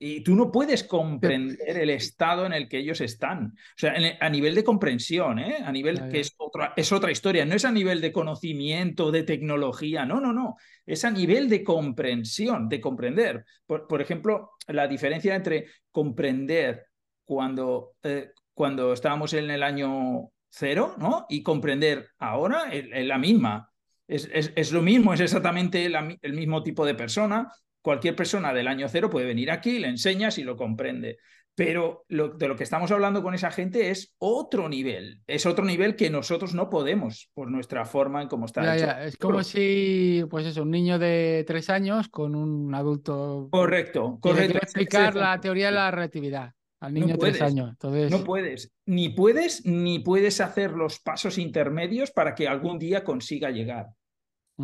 y 0.04 0.20
tú 0.22 0.34
no 0.34 0.50
puedes 0.50 0.82
comprender 0.82 1.78
el 1.78 1.90
estado 1.90 2.44
en 2.44 2.52
el 2.52 2.68
que 2.68 2.78
ellos 2.78 3.00
están. 3.00 3.54
O 3.54 3.76
sea, 3.76 3.94
a 4.18 4.28
nivel 4.28 4.52
de 4.56 4.64
comprensión, 4.64 5.38
¿eh? 5.38 5.58
a 5.64 5.70
nivel 5.70 6.08
que 6.08 6.18
es 6.18 6.34
otra, 6.38 6.72
es 6.76 6.90
otra 6.90 7.12
historia. 7.12 7.44
No 7.44 7.54
es 7.54 7.64
a 7.64 7.70
nivel 7.70 8.00
de 8.00 8.10
conocimiento, 8.10 9.12
de 9.12 9.22
tecnología. 9.22 10.04
No, 10.04 10.20
no, 10.20 10.32
no. 10.32 10.56
Es 10.84 11.04
a 11.04 11.10
nivel 11.12 11.48
de 11.48 11.62
comprensión, 11.62 12.68
de 12.68 12.80
comprender. 12.80 13.44
Por, 13.64 14.02
ejemplo, 14.02 14.50
la 14.66 14.88
diferencia 14.88 15.36
entre 15.36 15.66
comprender 15.92 16.86
cuando, 17.24 17.92
eh, 18.02 18.32
cuando 18.54 18.94
estábamos 18.94 19.32
en 19.34 19.52
el 19.52 19.62
año 19.62 20.30
cero 20.50 20.96
¿no? 20.98 21.26
y 21.28 21.44
comprender 21.44 22.08
ahora 22.18 22.70
es, 22.72 23.06
la 23.06 23.18
misma. 23.18 23.70
Es, 24.08 24.28
es, 24.32 24.72
lo 24.72 24.82
mismo, 24.82 25.14
es 25.14 25.20
exactamente 25.20 25.86
el 25.86 26.32
mismo 26.32 26.64
tipo 26.64 26.84
de 26.84 26.96
persona, 26.96 27.52
cualquier 27.82 28.16
persona 28.16 28.54
del 28.54 28.68
año 28.68 28.88
cero 28.88 29.10
puede 29.10 29.26
venir 29.26 29.50
aquí, 29.50 29.78
le 29.78 29.88
enseñas 29.88 30.38
y 30.38 30.44
lo 30.44 30.56
comprende. 30.56 31.18
Pero 31.54 32.06
de 32.08 32.48
lo 32.48 32.56
que 32.56 32.64
estamos 32.64 32.90
hablando 32.92 33.22
con 33.22 33.34
esa 33.34 33.50
gente 33.50 33.90
es 33.90 34.14
otro 34.16 34.70
nivel, 34.70 35.20
es 35.26 35.44
otro 35.44 35.66
nivel 35.66 35.96
que 35.96 36.08
nosotros 36.08 36.54
no 36.54 36.70
podemos 36.70 37.28
por 37.34 37.50
nuestra 37.50 37.84
forma 37.84 38.22
en 38.22 38.28
cómo 38.28 38.46
está 38.46 38.74
hecho. 38.74 38.90
Es 39.02 39.18
como 39.18 39.42
si, 39.42 40.24
pues 40.30 40.46
eso, 40.46 40.62
un 40.62 40.70
niño 40.70 40.98
de 40.98 41.44
tres 41.46 41.68
años 41.68 42.08
con 42.08 42.34
un 42.34 42.74
adulto. 42.74 43.48
Correcto, 43.52 44.18
correcto. 44.22 44.58
explicar 44.62 45.14
la 45.14 45.38
teoría 45.40 45.66
de 45.66 45.72
la 45.72 45.90
relatividad 45.90 46.54
al 46.80 46.94
niño 46.94 47.14
de 47.14 47.18
tres 47.18 47.42
años. 47.42 47.68
Entonces... 47.68 48.10
No 48.10 48.24
puedes, 48.24 48.72
ni 48.86 49.10
puedes, 49.10 49.66
ni 49.66 49.98
puedes 49.98 50.40
hacer 50.40 50.72
los 50.72 51.00
pasos 51.00 51.36
intermedios 51.36 52.12
para 52.12 52.34
que 52.34 52.48
algún 52.48 52.78
día 52.78 53.04
consiga 53.04 53.50
llegar. 53.50 53.88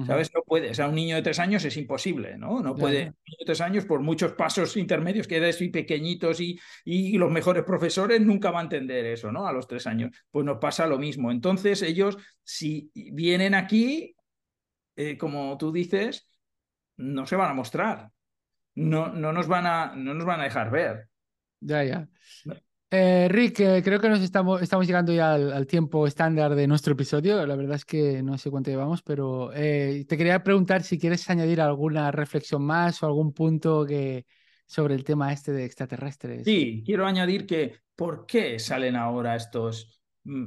¿Sabes? 0.07 0.31
No 0.35 0.43
puede. 0.43 0.71
O 0.71 0.75
sea, 0.75 0.89
un 0.89 0.95
niño 0.95 1.17
de 1.17 1.23
tres 1.23 1.39
años 1.39 1.65
es 1.65 1.77
imposible, 1.77 2.37
¿no? 2.37 2.61
No 2.61 2.75
puede. 2.75 2.99
Un 2.99 3.17
niño 3.27 3.37
de 3.41 3.45
tres 3.47 3.61
años, 3.61 3.85
por 3.85 4.01
muchos 4.01 4.33
pasos 4.33 4.77
intermedios 4.77 5.27
que 5.27 5.41
des 5.41 5.61
y 5.61 5.69
pequeñitos 5.69 6.41
y, 6.41 6.59
y 6.85 7.17
los 7.19 7.31
mejores 7.31 7.65
profesores, 7.65 8.21
nunca 8.21 8.51
va 8.51 8.61
a 8.61 8.65
entender 8.65 9.07
eso, 9.07 9.33
¿no? 9.33 9.47
A 9.47 9.53
los 9.53 9.67
tres 9.67 9.87
años. 9.87 10.11
Pues 10.31 10.45
nos 10.45 10.59
pasa 10.59 10.87
lo 10.87 10.99
mismo. 10.99 11.31
Entonces, 11.31 11.83
ellos, 11.83 12.17
si 12.43 12.91
vienen 12.95 13.55
aquí, 13.55 14.15
eh, 14.97 15.17
como 15.17 15.57
tú 15.57 15.73
dices, 15.73 16.29
no 16.97 17.27
se 17.27 17.37
van 17.37 17.51
a 17.51 17.55
mostrar. 17.55 18.11
No, 18.75 19.09
no, 19.09 19.33
nos 19.33 19.49
van 19.49 19.67
a, 19.67 19.95
no 19.97 20.15
nos 20.15 20.27
van 20.27 20.41
a 20.41 20.45
dejar 20.45 20.71
ver. 20.71 21.09
Ya, 21.61 21.83
ya. 21.85 22.09
Eh, 22.91 23.29
Rick, 23.31 23.61
eh, 23.61 23.83
creo 23.83 24.01
que 24.01 24.09
nos 24.09 24.21
estamos, 24.21 24.63
estamos 24.63 24.87
llegando 24.87 25.13
ya 25.13 25.35
al, 25.35 25.67
tiempo 25.67 26.07
estándar 26.07 26.55
de 26.55 26.67
nuestro 26.67 26.95
episodio. 26.95 27.45
La 27.45 27.55
verdad 27.55 27.77
es 27.77 27.85
que 27.85 28.23
no 28.23 28.39
sé 28.39 28.51
cuánto 28.51 28.71
llevamos, 28.71 29.03
pero 29.03 29.53
eh, 29.53 30.07
te 30.09 30.17
quería 30.17 30.43
preguntar 30.43 30.83
si 30.83 30.99
quieres 30.99 31.29
añadir 31.29 31.61
alguna 31.61 32.11
reflexión 32.11 32.63
más 32.63 33.03
o 33.03 33.07
algún 33.07 33.35
punto 33.35 33.87
sobre 34.67 34.95
el 34.95 35.05
tema 35.05 35.33
este 35.33 35.53
de 35.53 35.67
extraterrestres. 35.67 36.45
Sí, 36.45 36.83
quiero 36.85 37.07
añadir 37.07 37.47
que 37.47 37.75
¿por 37.95 38.25
qué 38.25 38.59
salen 38.59 38.97
ahora 38.97 39.37
estos 39.37 39.98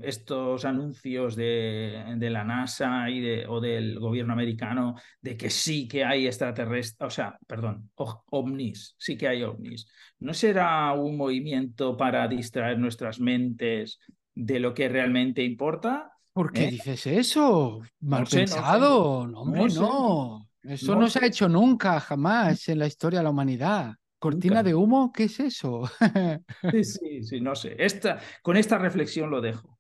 estos 0.01 0.65
anuncios 0.65 1.36
de, 1.36 2.03
de 2.17 2.29
la 2.29 2.43
NASA 2.43 3.10
y 3.10 3.19
de, 3.19 3.47
o 3.47 3.60
del 3.60 3.99
gobierno 3.99 4.34
americano 4.34 4.95
de 5.21 5.36
que 5.38 5.49
sí 5.49 5.88
que 5.88 6.03
hay 6.05 6.27
extraterrestres, 6.27 7.07
o 7.07 7.10
sea, 7.10 7.38
perdón, 7.47 7.89
ovnis, 7.95 8.95
sí 8.97 9.17
que 9.17 9.27
hay 9.27 9.43
ovnis. 9.43 9.88
¿No 10.19 10.34
será 10.34 10.93
un 10.93 11.17
movimiento 11.17 11.97
para 11.97 12.27
distraer 12.27 12.77
nuestras 12.77 13.19
mentes 13.19 13.99
de 14.36 14.60
lo 14.60 14.73
que 14.73 14.88
realmente 14.88 15.43
importa? 15.43 16.12
¿Por 16.34 16.51
qué 16.51 16.65
¿Eh? 16.65 16.71
dices 16.71 17.07
eso? 17.07 17.81
Mal 18.01 18.25
pensado. 18.29 19.27
No, 19.27 19.41
hombre, 19.41 19.65
no. 19.73 20.47
Eso 20.63 20.95
no, 20.95 21.10
se 21.10 21.19
ha 21.19 21.27
hecho 21.27 21.49
nunca, 21.49 21.99
jamás 21.99 22.69
en 22.69 22.77
la 22.77 22.88
historia 22.88 23.19
de 23.19 23.23
la 23.23 23.31
humanidad. 23.31 23.95
¿Cortina 24.21 24.62
de 24.62 24.75
humo? 24.75 25.12
¿Qué 25.12 25.23
es 25.23 25.39
eso? 25.39 25.89
sí, 26.71 26.84
sí, 26.84 27.23
sí, 27.23 27.41
no 27.41 27.55
sé. 27.55 27.75
Esta, 27.79 28.19
con 28.43 28.55
esta 28.55 28.77
reflexión 28.77 29.31
lo 29.31 29.41
dejo. 29.41 29.79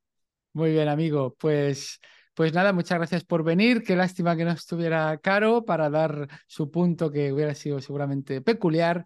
Muy 0.53 0.71
bien, 0.71 0.87
amigo. 0.87 1.35
Pues, 1.37 1.99
pues 2.33 2.51
nada, 2.51 2.73
muchas 2.73 2.97
gracias 2.97 3.23
por 3.23 3.43
venir. 3.43 3.83
Qué 3.83 3.95
lástima 3.95 4.35
que 4.35 4.43
no 4.43 4.49
estuviera 4.49 5.15
caro 5.19 5.63
para 5.63 5.91
dar 5.91 6.27
su 6.47 6.71
punto 6.71 7.11
que 7.11 7.31
hubiera 7.31 7.53
sido 7.53 7.79
seguramente 7.81 8.41
peculiar. 8.41 9.05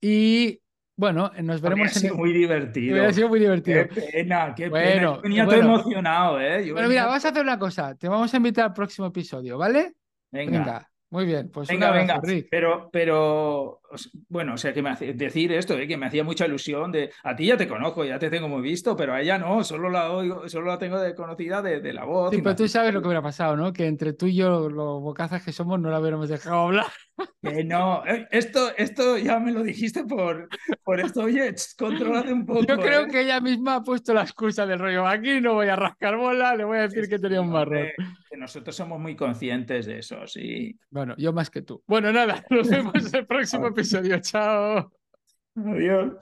Y 0.00 0.60
bueno, 0.94 1.32
nos 1.42 1.60
veremos. 1.60 1.96
Ha 1.96 1.98
sido 1.98 2.14
muy 2.14 2.32
divertido. 2.32 2.94
Hubiera 2.94 3.12
sido 3.12 3.28
muy 3.28 3.40
divertido. 3.40 3.88
Qué 3.88 4.00
pena, 4.12 4.54
qué 4.54 4.70
pena. 4.70 5.18
venía 5.18 5.44
todo 5.44 5.56
emocionado, 5.56 6.40
¿eh? 6.40 6.70
Bueno, 6.70 6.88
mira, 6.88 7.06
vamos 7.06 7.24
a 7.24 7.30
hacer 7.30 7.42
una 7.42 7.58
cosa. 7.58 7.96
Te 7.96 8.08
vamos 8.08 8.32
a 8.32 8.36
invitar 8.36 8.66
al 8.66 8.74
próximo 8.74 9.08
episodio, 9.08 9.58
¿vale? 9.58 9.94
Venga. 10.30 10.88
Muy 11.10 11.24
bien, 11.24 11.48
pues 11.50 11.68
venga, 11.68 11.90
venga. 11.90 12.20
Pero, 12.50 12.90
pero, 12.92 13.80
bueno, 14.28 14.54
o 14.54 14.56
sea, 14.58 14.74
que 14.74 14.82
me 14.82 14.90
hace 14.90 15.14
decir 15.14 15.52
esto, 15.52 15.72
¿eh? 15.78 15.88
que 15.88 15.96
me 15.96 16.06
hacía 16.06 16.22
mucha 16.22 16.44
ilusión 16.44 16.92
de, 16.92 17.10
a 17.22 17.34
ti 17.34 17.46
ya 17.46 17.56
te 17.56 17.66
conozco, 17.66 18.04
ya 18.04 18.18
te 18.18 18.28
tengo 18.28 18.46
muy 18.46 18.60
visto, 18.60 18.94
pero 18.94 19.14
a 19.14 19.22
ella 19.22 19.38
no, 19.38 19.64
solo 19.64 19.88
la 19.88 20.12
oigo, 20.12 20.46
solo 20.50 20.66
la 20.66 20.78
tengo 20.78 21.00
de 21.00 21.14
conocida 21.14 21.62
de, 21.62 21.92
la 21.94 22.04
voz. 22.04 22.30
Sí, 22.30 22.42
pero 22.42 22.54
tú 22.54 22.68
sabes 22.68 22.92
lo 22.92 23.00
que 23.00 23.08
hubiera 23.08 23.22
pasado, 23.22 23.56
¿no? 23.56 23.72
Que 23.72 23.86
entre 23.86 24.12
tú 24.12 24.26
y 24.26 24.34
yo, 24.34 24.68
los 24.68 25.00
bocazas 25.00 25.42
que 25.42 25.52
somos, 25.52 25.80
no 25.80 25.90
la 25.90 25.98
hubiéramos 25.98 26.28
dejado 26.28 26.60
hablar. 26.60 26.86
Que 27.42 27.64
no, 27.64 28.04
eh, 28.06 28.26
esto, 28.30 28.70
esto 28.76 29.18
ya 29.18 29.38
me 29.38 29.52
lo 29.52 29.62
dijiste 29.62 30.04
por, 30.04 30.48
por 30.82 31.00
esto, 31.00 31.22
oye, 31.22 31.54
controlate 31.76 32.32
un 32.32 32.46
poco. 32.46 32.64
Yo 32.64 32.78
creo 32.78 33.02
¿eh? 33.02 33.08
que 33.08 33.20
ella 33.22 33.40
misma 33.40 33.76
ha 33.76 33.82
puesto 33.82 34.14
la 34.14 34.22
excusa 34.22 34.66
del 34.66 34.78
rollo, 34.78 35.06
aquí 35.06 35.40
no 35.40 35.54
voy 35.54 35.68
a 35.68 35.76
rascar 35.76 36.16
bola, 36.16 36.54
le 36.54 36.64
voy 36.64 36.78
a 36.78 36.82
decir 36.82 37.08
que 37.08 37.18
tenía 37.18 37.40
un 37.40 37.50
marrón. 37.50 37.88
Que 38.28 38.36
nosotros 38.36 38.74
somos 38.74 39.00
muy 39.00 39.16
conscientes 39.16 39.86
de 39.86 39.98
eso, 39.98 40.26
sí. 40.26 40.78
Bueno, 40.90 41.14
yo 41.16 41.32
más 41.32 41.50
que 41.50 41.62
tú. 41.62 41.82
Bueno, 41.86 42.12
nada, 42.12 42.44
nos 42.50 42.68
vemos 42.68 42.94
en 42.94 43.20
el 43.20 43.26
próximo 43.26 43.68
episodio. 43.68 44.18
Chao. 44.20 44.92
Adiós. 45.56 46.12